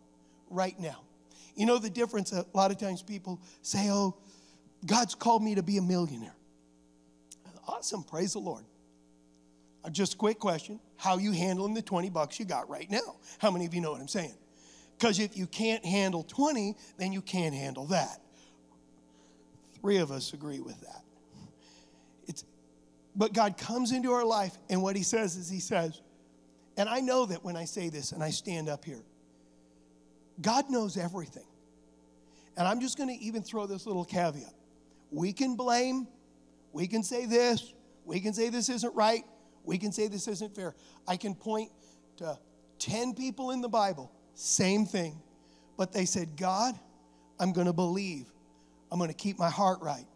Right 0.51 0.79
now. 0.79 1.01
You 1.57 1.65
know 1.65 1.79
the 1.79 1.89
difference? 1.89 2.33
A 2.33 2.45
lot 2.53 2.71
of 2.71 2.79
times 2.79 3.01
people 3.01 3.41
say, 3.63 3.89
Oh, 3.91 4.17
God's 4.85 5.15
called 5.15 5.43
me 5.43 5.55
to 5.55 5.63
be 5.63 5.79
a 5.79 5.83
millionaire. 5.83 6.35
Awesome. 7.67 8.03
Praise 8.03 8.35
the 8.35 8.41
Lord. 8.41 8.65
Uh, 9.85 9.91
just 9.91 10.15
a 10.15 10.17
quick 10.17 10.39
question. 10.39 10.81
How 10.97 11.17
you 11.17 11.33
handling 11.33 11.75
the 11.75 11.83
20 11.83 12.11
bucks 12.11 12.39
you 12.39 12.45
got 12.45 12.69
right 12.69 12.91
now? 12.91 13.17
How 13.39 13.51
many 13.51 13.65
of 13.67 13.75
you 13.75 13.81
know 13.81 13.93
what 13.93 14.01
I'm 14.01 14.09
saying? 14.09 14.35
Because 14.99 15.19
if 15.19 15.37
you 15.37 15.47
can't 15.47 15.85
handle 15.85 16.23
20, 16.25 16.77
then 16.99 17.13
you 17.13 17.21
can't 17.21 17.55
handle 17.55 17.87
that. 17.87 18.21
Three 19.81 19.99
of 19.99 20.11
us 20.11 20.33
agree 20.33 20.61
with 20.61 20.81
that. 20.81 21.04
But 23.17 23.33
God 23.33 23.57
comes 23.57 23.93
into 23.93 24.13
our 24.13 24.25
life, 24.25 24.57
and 24.69 24.83
what 24.83 24.97
He 24.97 25.03
says 25.03 25.37
is 25.37 25.49
He 25.49 25.61
says, 25.61 26.01
and 26.77 26.89
I 26.89 27.01
know 27.01 27.27
that 27.27 27.45
when 27.45 27.57
I 27.57 27.65
say 27.65 27.89
this 27.89 28.13
and 28.13 28.23
I 28.23 28.31
stand 28.31 28.69
up 28.69 28.85
here, 28.85 29.03
God 30.41 30.69
knows 30.69 30.97
everything. 30.97 31.47
And 32.57 32.67
I'm 32.67 32.81
just 32.81 32.99
going 32.99 33.09
to 33.09 33.25
even 33.25 33.43
throw 33.43 33.67
this 33.67 33.87
little 33.87 34.05
caveat. 34.05 34.53
We 35.11 35.33
can 35.33 35.55
blame, 35.55 36.09
we 36.73 36.87
can 36.87 37.03
say 37.03 37.27
this, 37.27 37.73
we 38.05 38.21
can 38.21 38.33
say 38.33 38.49
this 38.49 38.69
isn't 38.69 38.95
right, 38.95 39.25
we 39.65 39.79
can 39.79 39.93
say 39.93 40.09
this 40.09 40.27
isn't 40.29 40.55
fair. 40.55 40.75
I 41.07 41.17
can 41.17 41.35
point 41.35 41.71
to 42.17 42.39
10 42.79 43.15
people 43.15 43.51
in 43.53 43.61
the 43.61 43.69
Bible, 43.69 44.11
same 44.35 44.85
thing. 44.87 45.21
But 45.77 45.93
they 45.93 46.05
said, 46.05 46.37
God, 46.37 46.79
I'm 47.39 47.53
going 47.53 47.67
to 47.67 47.73
believe. 47.73 48.27
I'm 48.93 48.99
going 48.99 49.11
to 49.11 49.17
keep 49.17 49.39
my 49.39 49.51
heart 49.51 49.81
right. 49.81 50.07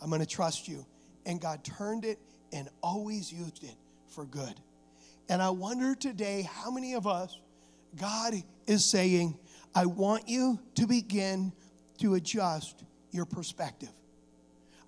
I'm 0.00 0.10
going 0.10 0.20
to 0.20 0.26
trust 0.26 0.68
you. 0.68 0.86
And 1.26 1.40
God 1.40 1.64
turned 1.64 2.04
it 2.04 2.18
and 2.52 2.68
always 2.82 3.32
used 3.32 3.64
it 3.64 3.76
for 4.08 4.24
good. 4.24 4.54
And 5.28 5.42
I 5.42 5.50
wonder 5.50 5.94
today 5.94 6.48
how 6.50 6.70
many 6.70 6.94
of 6.94 7.06
us, 7.06 7.38
God 7.96 8.34
is 8.66 8.84
saying, 8.84 9.38
I 9.74 9.86
want 9.86 10.28
you 10.28 10.58
to 10.76 10.86
begin 10.86 11.52
to 11.98 12.14
adjust 12.14 12.84
your 13.10 13.24
perspective. 13.24 13.90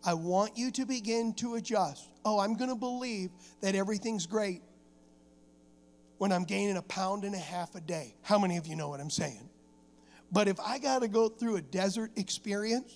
I 0.05 0.15
want 0.15 0.57
you 0.57 0.71
to 0.73 0.87
begin 0.87 1.35
to 1.35 1.57
adjust. 1.57 2.09
Oh, 2.25 2.39
I'm 2.39 2.57
going 2.57 2.71
to 2.71 2.77
believe 2.77 3.31
that 3.61 3.75
everything's 3.75 4.27
great 4.27 4.63
when 6.19 6.33
I'm 6.33 6.45
gaining 6.45 6.77
a 6.77 6.83
pound 6.83 7.25
and 7.25 7.35
a 7.35 7.39
half 7.39 7.75
a 7.75 7.81
day. 7.81 8.15
How 8.23 8.39
many 8.39 8.57
of 8.57 8.67
you 8.67 8.77
know 8.77 8.89
what 8.89 9.01
I'm 9.01 9.11
saying? 9.11 9.49
But 10.33 10.49
if 10.49 10.61
I 10.61 10.79
got 10.79 11.03
to 11.03 11.09
go 11.09 11.29
through 11.29 11.57
a 11.57 11.63
desert 11.63 12.13
experience, 12.17 12.95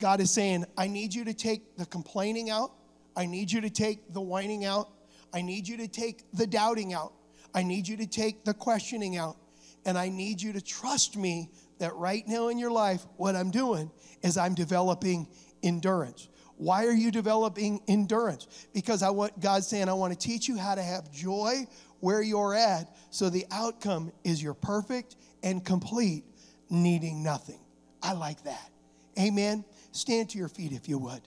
God 0.00 0.20
is 0.20 0.30
saying, 0.30 0.64
I 0.76 0.88
need 0.88 1.14
you 1.14 1.24
to 1.24 1.34
take 1.34 1.76
the 1.76 1.86
complaining 1.86 2.50
out. 2.50 2.72
I 3.16 3.26
need 3.26 3.50
you 3.50 3.60
to 3.60 3.70
take 3.70 4.12
the 4.12 4.20
whining 4.20 4.64
out. 4.64 4.88
I 5.32 5.42
need 5.42 5.66
you 5.66 5.76
to 5.78 5.88
take 5.88 6.24
the 6.32 6.46
doubting 6.46 6.92
out. 6.92 7.12
I 7.54 7.62
need 7.62 7.86
you 7.88 7.96
to 7.98 8.06
take 8.06 8.44
the 8.44 8.54
questioning 8.54 9.16
out. 9.16 9.36
And 9.84 9.98
I 9.98 10.08
need 10.08 10.40
you 10.40 10.52
to 10.52 10.60
trust 10.60 11.16
me 11.16 11.50
that 11.78 11.94
right 11.96 12.26
now 12.26 12.48
in 12.48 12.58
your 12.58 12.70
life, 12.70 13.04
what 13.16 13.34
I'm 13.34 13.50
doing 13.50 13.90
is 14.22 14.36
I'm 14.36 14.54
developing 14.54 15.26
endurance. 15.62 16.28
Why 16.56 16.86
are 16.86 16.92
you 16.92 17.10
developing 17.10 17.80
endurance? 17.88 18.46
Because 18.72 19.02
I 19.02 19.10
want 19.10 19.40
God's 19.40 19.66
saying, 19.66 19.88
I 19.88 19.94
want 19.94 20.12
to 20.12 20.18
teach 20.18 20.48
you 20.48 20.56
how 20.56 20.76
to 20.76 20.82
have 20.82 21.10
joy 21.10 21.66
where 21.98 22.22
you're 22.22 22.54
at, 22.54 22.94
so 23.10 23.30
the 23.30 23.46
outcome 23.50 24.12
is 24.24 24.42
you're 24.42 24.54
perfect 24.54 25.16
and 25.42 25.64
complete, 25.64 26.24
needing 26.70 27.22
nothing. 27.22 27.60
I 28.02 28.12
like 28.12 28.42
that. 28.44 28.70
Amen. 29.18 29.64
stand 29.92 30.30
to 30.30 30.38
your 30.38 30.48
feet 30.48 30.72
if 30.72 30.88
you 30.88 30.98
would. 30.98 31.20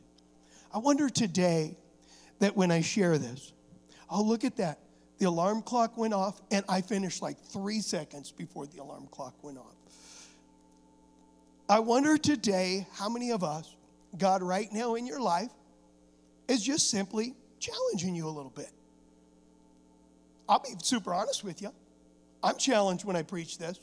I 0.76 0.80
wonder 0.80 1.08
today 1.08 1.78
that 2.40 2.58
when 2.58 2.70
I 2.70 2.82
share 2.82 3.18
this, 3.18 3.54
oh, 4.10 4.22
look 4.22 4.44
at 4.44 4.58
that. 4.58 4.80
The 5.20 5.26
alarm 5.26 5.62
clock 5.62 5.98
went 5.98 6.14
off, 6.14 6.42
and 6.52 6.66
I 6.68 6.82
finished 6.82 7.22
like 7.22 7.40
three 7.40 7.80
seconds 7.80 8.34
before 8.34 8.68
the 8.68 8.82
alarm 8.82 9.08
clock 9.10 9.42
went 9.42 9.58
off. 9.58 9.74
I 11.70 11.80
wonder 11.80 12.18
today 12.18 12.86
how 12.92 13.08
many 13.08 13.32
of 13.32 13.42
us, 13.42 13.74
God, 14.18 14.44
right 14.44 14.68
now 14.74 14.96
in 14.96 15.08
your 15.08 15.22
life, 15.22 15.50
is 16.50 16.62
just 16.62 16.90
simply 16.92 17.36
challenging 17.58 18.14
you 18.14 18.28
a 18.28 18.30
little 18.30 18.52
bit. 18.54 18.70
I'll 20.50 20.60
be 20.60 20.76
super 20.84 21.14
honest 21.14 21.42
with 21.46 21.62
you. 21.62 21.72
I'm 22.44 22.58
challenged 22.58 23.06
when 23.06 23.16
I 23.16 23.24
preach 23.24 23.58
this. 23.58 23.80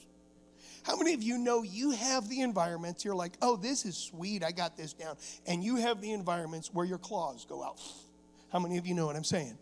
How 0.84 0.96
many 0.96 1.14
of 1.14 1.22
you 1.22 1.38
know 1.38 1.62
you 1.62 1.92
have 1.92 2.28
the 2.28 2.40
environments, 2.40 3.04
you're 3.04 3.14
like, 3.14 3.34
oh, 3.40 3.56
this 3.56 3.84
is 3.84 3.96
sweet, 3.96 4.42
I 4.42 4.50
got 4.50 4.76
this 4.76 4.92
down. 4.92 5.16
And 5.46 5.62
you 5.62 5.76
have 5.76 6.00
the 6.00 6.12
environments 6.12 6.72
where 6.72 6.84
your 6.84 6.98
claws 6.98 7.44
go 7.44 7.62
out. 7.62 7.80
How 8.50 8.58
many 8.58 8.78
of 8.78 8.86
you 8.86 8.94
know 8.94 9.06
what 9.06 9.16
I'm 9.16 9.24
saying? 9.24 9.56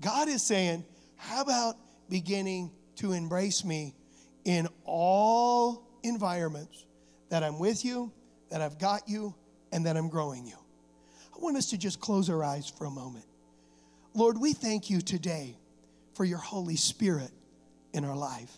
God 0.00 0.28
is 0.28 0.42
saying, 0.42 0.84
how 1.16 1.42
about 1.42 1.76
beginning 2.08 2.70
to 2.96 3.12
embrace 3.12 3.64
me 3.64 3.94
in 4.44 4.68
all 4.84 5.86
environments 6.02 6.84
that 7.30 7.42
I'm 7.42 7.58
with 7.58 7.84
you, 7.84 8.12
that 8.50 8.60
I've 8.60 8.78
got 8.78 9.08
you, 9.08 9.34
and 9.72 9.86
that 9.86 9.96
I'm 9.96 10.08
growing 10.08 10.46
you? 10.46 10.56
I 11.34 11.38
want 11.38 11.56
us 11.56 11.70
to 11.70 11.78
just 11.78 12.00
close 12.00 12.28
our 12.28 12.42
eyes 12.42 12.68
for 12.68 12.86
a 12.86 12.90
moment. 12.90 13.24
Lord, 14.14 14.38
we 14.38 14.52
thank 14.52 14.90
you 14.90 15.00
today 15.00 15.56
for 16.14 16.24
your 16.24 16.38
Holy 16.38 16.76
Spirit 16.76 17.30
in 17.92 18.04
our 18.04 18.16
life. 18.16 18.50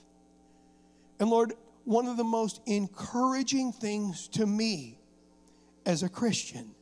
And 1.20 1.28
Lord, 1.28 1.52
one 1.88 2.06
of 2.06 2.18
the 2.18 2.24
most 2.24 2.60
encouraging 2.66 3.72
things 3.72 4.28
to 4.28 4.44
me 4.44 4.98
as 5.86 6.02
a 6.02 6.08
Christian, 6.08 6.74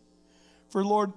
for 0.68 0.84
Lord, 0.84 1.12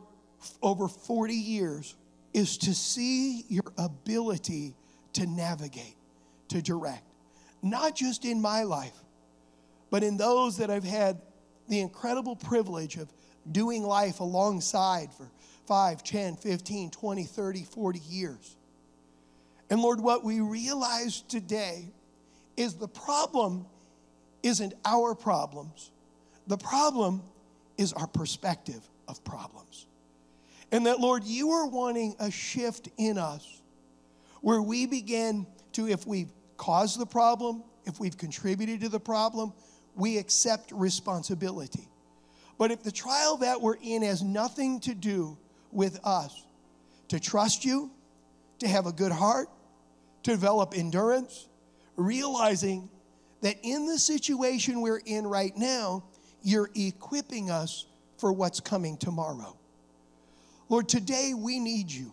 over 0.62 0.88
40 0.88 1.34
years, 1.34 1.96
is 2.32 2.60
to 2.60 2.76
see 2.76 3.46
your 3.50 3.64
ability 3.80 4.76
to 5.14 5.26
navigate, 5.26 5.96
to 6.50 6.62
direct, 6.62 7.02
not 7.64 7.96
just 7.96 8.26
in 8.26 8.40
my 8.40 8.62
life, 8.62 8.94
but 9.90 10.04
in 10.04 10.18
those 10.18 10.58
that 10.58 10.70
I've 10.70 10.84
had 10.84 11.20
the 11.68 11.80
incredible 11.80 12.36
privilege 12.36 12.96
of 12.96 13.12
doing 13.52 13.82
life 13.82 14.20
alongside 14.20 15.12
for 15.12 15.32
5, 15.66 16.04
10, 16.04 16.36
15, 16.36 16.92
20, 16.92 17.24
30, 17.24 17.64
40 17.64 18.00
years. 18.08 18.56
And 19.72 19.82
Lord, 19.82 20.00
what 20.00 20.24
we 20.24 20.42
realize 20.42 21.22
today 21.22 21.92
is 22.56 22.76
the 22.76 22.88
problem 22.88 23.66
isn't 24.44 24.74
our 24.86 25.16
problems. 25.16 25.92
The 26.48 26.58
problem 26.58 27.22
is 27.78 27.94
our 27.94 28.08
perspective 28.08 28.82
of 29.08 29.24
problems. 29.24 29.86
And 30.72 30.86
that, 30.86 31.00
Lord, 31.00 31.24
you 31.24 31.52
are 31.52 31.68
wanting 31.68 32.16
a 32.20 32.30
shift 32.30 32.90
in 32.98 33.18
us 33.18 33.62
where 34.42 34.62
we 34.62 34.86
begin 34.86 35.48
to, 35.74 35.88
if 35.88 36.06
we've 36.06 36.32
caused 36.58 37.00
the 37.00 37.06
problem, 37.06 37.64
if 37.86 38.00
we've 38.00 38.18
contributed 38.18 38.82
to 38.82 38.90
the 38.90 39.00
problem, 39.00 39.54
we 39.96 40.18
accept 40.18 40.72
responsibility. 40.72 41.88
But 42.58 42.72
if 42.72 42.84
the 42.84 42.92
trial 42.92 43.38
that 43.38 43.62
we're 43.62 43.78
in 43.82 44.04
has 44.04 44.22
nothing 44.22 44.80
to 44.82 44.94
do 44.94 45.38
with 45.72 46.00
us, 46.06 46.46
to 47.08 47.20
trust 47.20 47.66
you, 47.66 47.92
to 48.60 48.68
have 48.68 48.86
a 48.86 48.92
good 48.92 49.12
heart, 49.12 49.50
to 50.24 50.32
develop 50.32 50.74
endurance, 50.78 51.48
realizing 51.96 52.90
that 53.42 53.58
in 53.64 53.86
the 53.86 53.98
situation 53.98 54.82
we're 54.82 55.02
in 55.06 55.26
right 55.26 55.56
now, 55.56 56.04
you're 56.42 56.70
equipping 56.76 57.50
us 57.50 57.86
for 58.18 58.32
what's 58.32 58.60
coming 58.60 58.98
tomorrow. 58.98 59.56
Lord, 60.68 60.88
today 60.88 61.34
we 61.36 61.60
need 61.60 61.92
you. 61.92 62.12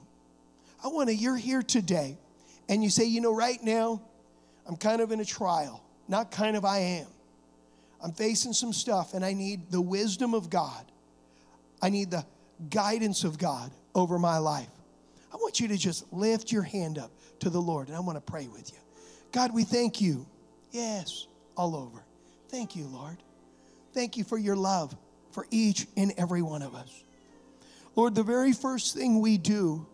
I 0.82 0.88
want 0.88 1.08
to, 1.08 1.14
you're 1.14 1.36
here 1.36 1.62
today, 1.62 2.16
and 2.68 2.82
you 2.82 2.90
say, 2.90 3.04
you 3.04 3.20
know, 3.20 3.34
right 3.34 3.62
now, 3.62 4.00
I'm 4.66 4.76
kind 4.76 5.00
of 5.00 5.12
in 5.12 5.20
a 5.20 5.24
trial. 5.24 5.82
Not 6.08 6.30
kind 6.30 6.56
of, 6.56 6.64
I 6.64 6.78
am. 6.78 7.06
I'm 8.02 8.12
facing 8.12 8.52
some 8.52 8.72
stuff, 8.72 9.14
and 9.14 9.24
I 9.24 9.32
need 9.32 9.70
the 9.70 9.80
wisdom 9.80 10.34
of 10.34 10.48
God. 10.50 10.84
I 11.82 11.90
need 11.90 12.10
the 12.10 12.24
guidance 12.70 13.24
of 13.24 13.38
God 13.38 13.70
over 13.94 14.18
my 14.18 14.38
life. 14.38 14.68
I 15.32 15.36
want 15.36 15.60
you 15.60 15.68
to 15.68 15.76
just 15.76 16.10
lift 16.12 16.52
your 16.52 16.62
hand 16.62 16.98
up 16.98 17.10
to 17.40 17.50
the 17.50 17.60
Lord, 17.60 17.88
and 17.88 17.96
I 17.96 18.00
want 18.00 18.16
to 18.16 18.20
pray 18.20 18.46
with 18.46 18.72
you. 18.72 18.78
God, 19.32 19.52
we 19.52 19.64
thank 19.64 20.00
you. 20.00 20.26
Yes, 20.70 21.26
all 21.56 21.76
over. 21.76 22.04
Thank 22.48 22.76
you, 22.76 22.86
Lord. 22.86 23.16
Thank 23.92 24.16
you 24.16 24.24
for 24.24 24.38
your 24.38 24.56
love 24.56 24.96
for 25.32 25.46
each 25.50 25.86
and 25.96 26.12
every 26.16 26.42
one 26.42 26.62
of 26.62 26.74
us. 26.74 27.04
Lord, 27.94 28.14
the 28.14 28.22
very 28.22 28.52
first 28.52 28.94
thing 28.94 29.20
we 29.20 29.38
do 29.38 29.86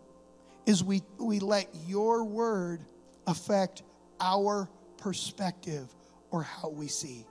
is 0.67 0.83
we, 0.83 1.03
we 1.19 1.39
let 1.39 1.69
your 1.87 2.25
word 2.25 2.81
affect 3.27 3.83
our 4.21 4.69
perspective 4.99 5.89
or 6.31 6.43
how 6.43 6.69
we 6.69 6.89
see. 6.89 7.27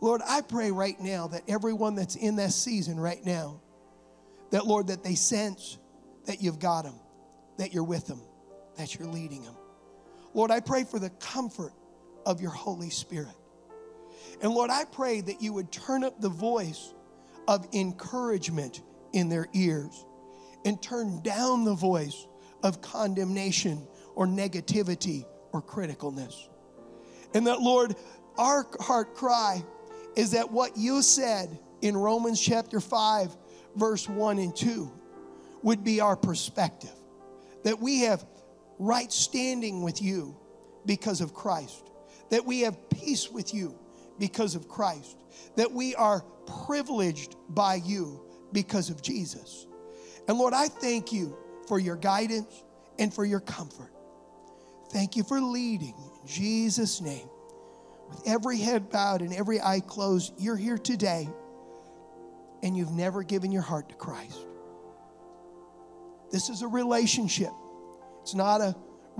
Lord, 0.00 0.20
I 0.26 0.40
pray 0.40 0.70
right 0.70 0.98
now 1.00 1.28
that 1.28 1.42
everyone 1.48 1.94
that's 1.94 2.16
in 2.16 2.36
that 2.36 2.52
season 2.52 2.98
right 2.98 3.24
now, 3.24 3.60
that 4.50 4.66
Lord, 4.66 4.88
that 4.88 5.02
they 5.02 5.14
sense 5.14 5.78
that 6.26 6.42
you've 6.42 6.58
got 6.58 6.82
them, 6.82 6.94
that 7.58 7.72
you're 7.72 7.84
with 7.84 8.06
them, 8.06 8.20
that 8.76 8.94
you're 8.94 9.08
leading 9.08 9.42
them. 9.42 9.56
Lord, 10.34 10.50
I 10.50 10.60
pray 10.60 10.84
for 10.84 10.98
the 10.98 11.10
comfort 11.10 11.72
of 12.26 12.42
your 12.42 12.50
Holy 12.50 12.90
Spirit. 12.90 13.34
And 14.42 14.52
Lord, 14.52 14.68
I 14.70 14.84
pray 14.84 15.22
that 15.22 15.40
you 15.40 15.54
would 15.54 15.72
turn 15.72 16.04
up 16.04 16.20
the 16.20 16.28
voice 16.28 16.92
of 17.48 17.66
encouragement 17.72 18.82
in 19.14 19.30
their 19.30 19.46
ears 19.54 20.04
and 20.66 20.82
turn 20.82 21.22
down 21.22 21.64
the 21.64 21.74
voice 21.74 22.26
of 22.62 22.82
condemnation 22.82 23.86
or 24.14 24.26
negativity 24.26 25.24
or 25.52 25.62
criticalness. 25.62 26.34
And 27.32 27.46
that, 27.46 27.60
Lord, 27.60 27.94
our 28.36 28.66
heart 28.80 29.14
cry 29.14 29.64
is 30.16 30.32
that 30.32 30.50
what 30.50 30.76
you 30.76 31.02
said 31.02 31.58
in 31.80 31.96
Romans 31.96 32.40
chapter 32.40 32.80
5, 32.80 33.36
verse 33.76 34.08
1 34.08 34.38
and 34.38 34.54
2 34.54 34.90
would 35.62 35.84
be 35.84 36.00
our 36.00 36.16
perspective. 36.16 36.90
That 37.62 37.80
we 37.80 38.00
have 38.00 38.24
right 38.78 39.12
standing 39.12 39.82
with 39.82 40.02
you 40.02 40.36
because 40.84 41.20
of 41.20 41.32
Christ. 41.32 41.90
That 42.30 42.44
we 42.44 42.60
have 42.60 42.90
peace 42.90 43.30
with 43.30 43.54
you 43.54 43.78
because 44.18 44.54
of 44.54 44.68
Christ. 44.68 45.16
That 45.56 45.72
we 45.72 45.94
are 45.94 46.24
privileged 46.66 47.36
by 47.48 47.76
you 47.76 48.20
because 48.52 48.90
of 48.90 49.02
Jesus. 49.02 49.66
And 50.28 50.38
Lord, 50.38 50.54
I 50.54 50.68
thank 50.68 51.12
you 51.12 51.36
for 51.68 51.78
your 51.78 51.96
guidance 51.96 52.64
and 52.98 53.12
for 53.12 53.24
your 53.24 53.40
comfort. 53.40 53.92
Thank 54.92 55.16
you 55.16 55.24
for 55.24 55.40
leading 55.40 55.94
in 55.96 56.26
Jesus' 56.26 57.00
name. 57.00 57.28
With 58.08 58.22
every 58.26 58.58
head 58.58 58.90
bowed 58.90 59.20
and 59.20 59.32
every 59.34 59.60
eye 59.60 59.80
closed, 59.80 60.34
you're 60.38 60.56
here 60.56 60.78
today 60.78 61.28
and 62.62 62.76
you've 62.76 62.92
never 62.92 63.22
given 63.22 63.50
your 63.50 63.62
heart 63.62 63.88
to 63.88 63.94
Christ. 63.96 64.38
This 66.30 66.48
is 66.48 66.62
a 66.62 66.68
relationship. 66.68 67.50
It's 68.22 68.34
not 68.34 68.60
a 68.60 68.74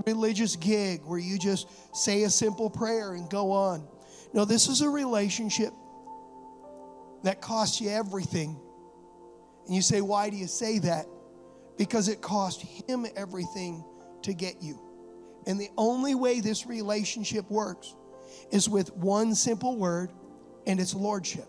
religious 0.05 0.55
gig 0.55 1.01
where 1.03 1.19
you 1.19 1.37
just 1.37 1.67
say 1.95 2.23
a 2.23 2.29
simple 2.29 2.69
prayer 2.69 3.13
and 3.13 3.29
go 3.29 3.51
on. 3.51 3.87
No, 4.33 4.45
this 4.45 4.67
is 4.67 4.81
a 4.81 4.89
relationship 4.89 5.73
that 7.23 7.41
costs 7.41 7.81
you 7.81 7.89
everything 7.89 8.59
and 9.67 9.75
you 9.75 9.81
say, 9.81 10.01
why 10.01 10.29
do 10.29 10.37
you 10.37 10.47
say 10.47 10.79
that? 10.79 11.05
Because 11.77 12.07
it 12.07 12.21
cost 12.21 12.61
him 12.61 13.05
everything 13.15 13.83
to 14.23 14.33
get 14.33 14.61
you. 14.61 14.79
And 15.45 15.59
the 15.59 15.69
only 15.77 16.15
way 16.15 16.39
this 16.39 16.65
relationship 16.65 17.49
works 17.51 17.95
is 18.51 18.67
with 18.69 18.93
one 18.95 19.35
simple 19.35 19.77
word, 19.77 20.11
and 20.65 20.79
it's 20.79 20.93
lordship. 20.93 21.47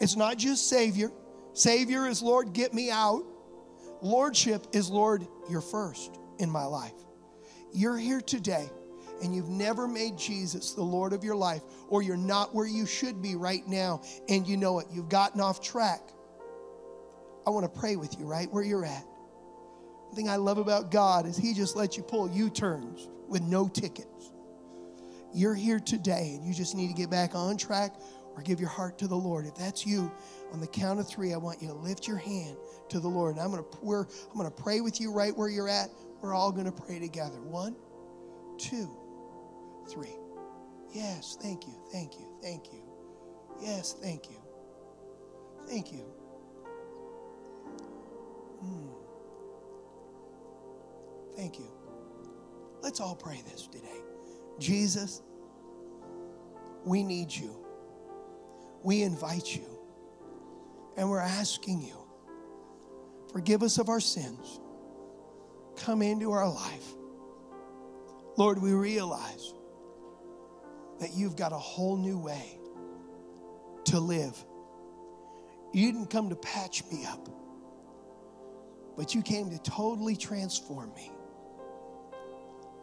It's 0.00 0.16
not 0.16 0.36
just 0.38 0.68
Savior. 0.68 1.10
Savior 1.54 2.06
is 2.06 2.22
Lord, 2.22 2.52
get 2.52 2.72
me 2.72 2.90
out. 2.90 3.24
Lordship 4.00 4.66
is 4.72 4.90
Lord, 4.90 5.26
you're 5.50 5.60
first 5.60 6.18
in 6.38 6.50
my 6.50 6.64
life. 6.64 6.92
You're 7.72 7.98
here 7.98 8.20
today 8.20 8.70
and 9.22 9.34
you've 9.34 9.48
never 9.48 9.88
made 9.88 10.16
Jesus 10.16 10.72
the 10.72 10.82
Lord 10.82 11.12
of 11.12 11.24
your 11.24 11.36
life, 11.36 11.62
or 11.88 12.02
you're 12.02 12.16
not 12.16 12.54
where 12.54 12.66
you 12.66 12.86
should 12.86 13.20
be 13.20 13.34
right 13.34 13.66
now, 13.66 14.00
and 14.28 14.46
you 14.46 14.56
know 14.56 14.78
it, 14.78 14.86
you've 14.92 15.08
gotten 15.08 15.40
off 15.40 15.60
track. 15.60 16.00
I 17.46 17.50
want 17.50 17.72
to 17.72 17.80
pray 17.80 17.96
with 17.96 18.18
you 18.18 18.26
right 18.26 18.48
where 18.52 18.62
you're 18.62 18.84
at. 18.84 19.04
The 20.10 20.16
thing 20.16 20.28
I 20.28 20.36
love 20.36 20.58
about 20.58 20.90
God 20.90 21.26
is 21.26 21.36
He 21.36 21.54
just 21.54 21.76
lets 21.76 21.96
you 21.96 22.02
pull 22.02 22.30
U 22.30 22.50
turns 22.50 23.08
with 23.26 23.42
no 23.42 23.68
tickets. 23.68 24.32
You're 25.34 25.54
here 25.54 25.80
today 25.80 26.34
and 26.34 26.44
you 26.44 26.54
just 26.54 26.74
need 26.74 26.88
to 26.88 26.94
get 26.94 27.10
back 27.10 27.34
on 27.34 27.58
track 27.58 27.94
or 28.34 28.42
give 28.42 28.60
your 28.60 28.70
heart 28.70 28.98
to 28.98 29.06
the 29.06 29.16
Lord. 29.16 29.46
If 29.46 29.54
that's 29.56 29.86
you, 29.86 30.10
on 30.52 30.60
the 30.60 30.66
count 30.66 31.00
of 31.00 31.08
three, 31.08 31.34
I 31.34 31.36
want 31.36 31.60
you 31.60 31.68
to 31.68 31.74
lift 31.74 32.06
your 32.08 32.16
hand 32.16 32.56
to 32.88 33.00
the 33.00 33.08
Lord. 33.08 33.38
I'm 33.38 33.50
going 33.50 33.62
to 33.62 33.78
I'm 33.82 34.38
going 34.38 34.50
to 34.50 34.62
pray 34.62 34.80
with 34.80 35.00
you 35.00 35.12
right 35.12 35.36
where 35.36 35.48
you're 35.48 35.68
at. 35.68 35.90
We're 36.20 36.34
all 36.34 36.52
going 36.52 36.66
to 36.66 36.72
pray 36.72 36.98
together. 36.98 37.40
One, 37.40 37.76
two, 38.58 38.90
three. 39.88 40.16
Yes, 40.92 41.36
thank 41.40 41.66
you, 41.66 41.74
thank 41.92 42.14
you, 42.14 42.26
thank 42.42 42.72
you. 42.72 42.82
Yes, 43.60 43.94
thank 44.00 44.30
you. 44.30 44.36
Thank 45.66 45.92
you. 45.92 46.04
Mm. 48.64 48.88
Thank 51.36 51.58
you. 51.58 51.70
Let's 52.82 53.00
all 53.00 53.14
pray 53.14 53.42
this 53.50 53.66
today. 53.66 54.00
Jesus, 54.58 55.22
we 56.84 57.02
need 57.02 57.30
you. 57.30 57.54
We 58.82 59.02
invite 59.02 59.54
you. 59.54 59.66
And 60.96 61.08
we're 61.10 61.20
asking 61.20 61.82
you, 61.82 61.96
forgive 63.32 63.62
us 63.62 63.78
of 63.78 63.88
our 63.88 64.00
sins. 64.00 64.60
Come 65.78 66.02
into 66.02 66.32
our 66.32 66.48
life. 66.48 66.86
Lord, 68.36 68.60
we 68.60 68.72
realize 68.72 69.54
that 71.00 71.14
you've 71.14 71.36
got 71.36 71.52
a 71.52 71.58
whole 71.58 71.96
new 71.96 72.18
way 72.18 72.58
to 73.86 73.98
live. 73.98 74.36
You 75.72 75.90
didn't 75.92 76.10
come 76.10 76.28
to 76.30 76.36
patch 76.36 76.82
me 76.90 77.04
up, 77.06 77.28
but 78.96 79.14
you 79.14 79.22
came 79.22 79.50
to 79.50 79.58
totally 79.58 80.16
transform 80.16 80.92
me. 80.94 81.10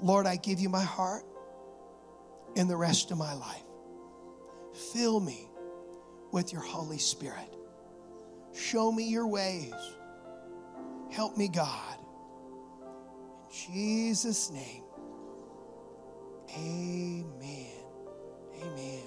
Lord, 0.01 0.25
I 0.25 0.35
give 0.35 0.59
you 0.59 0.69
my 0.69 0.83
heart 0.83 1.23
and 2.55 2.69
the 2.69 2.77
rest 2.77 3.11
of 3.11 3.17
my 3.17 3.33
life. 3.33 3.63
Fill 4.93 5.19
me 5.19 5.49
with 6.31 6.51
your 6.51 6.61
Holy 6.61 6.97
Spirit. 6.97 7.55
Show 8.53 8.91
me 8.91 9.03
your 9.09 9.27
ways. 9.27 9.73
Help 11.11 11.37
me, 11.37 11.47
God. 11.47 11.97
Jesus' 13.51 14.51
name, 14.51 14.83
amen. 16.57 17.67
Amen. 18.63 19.03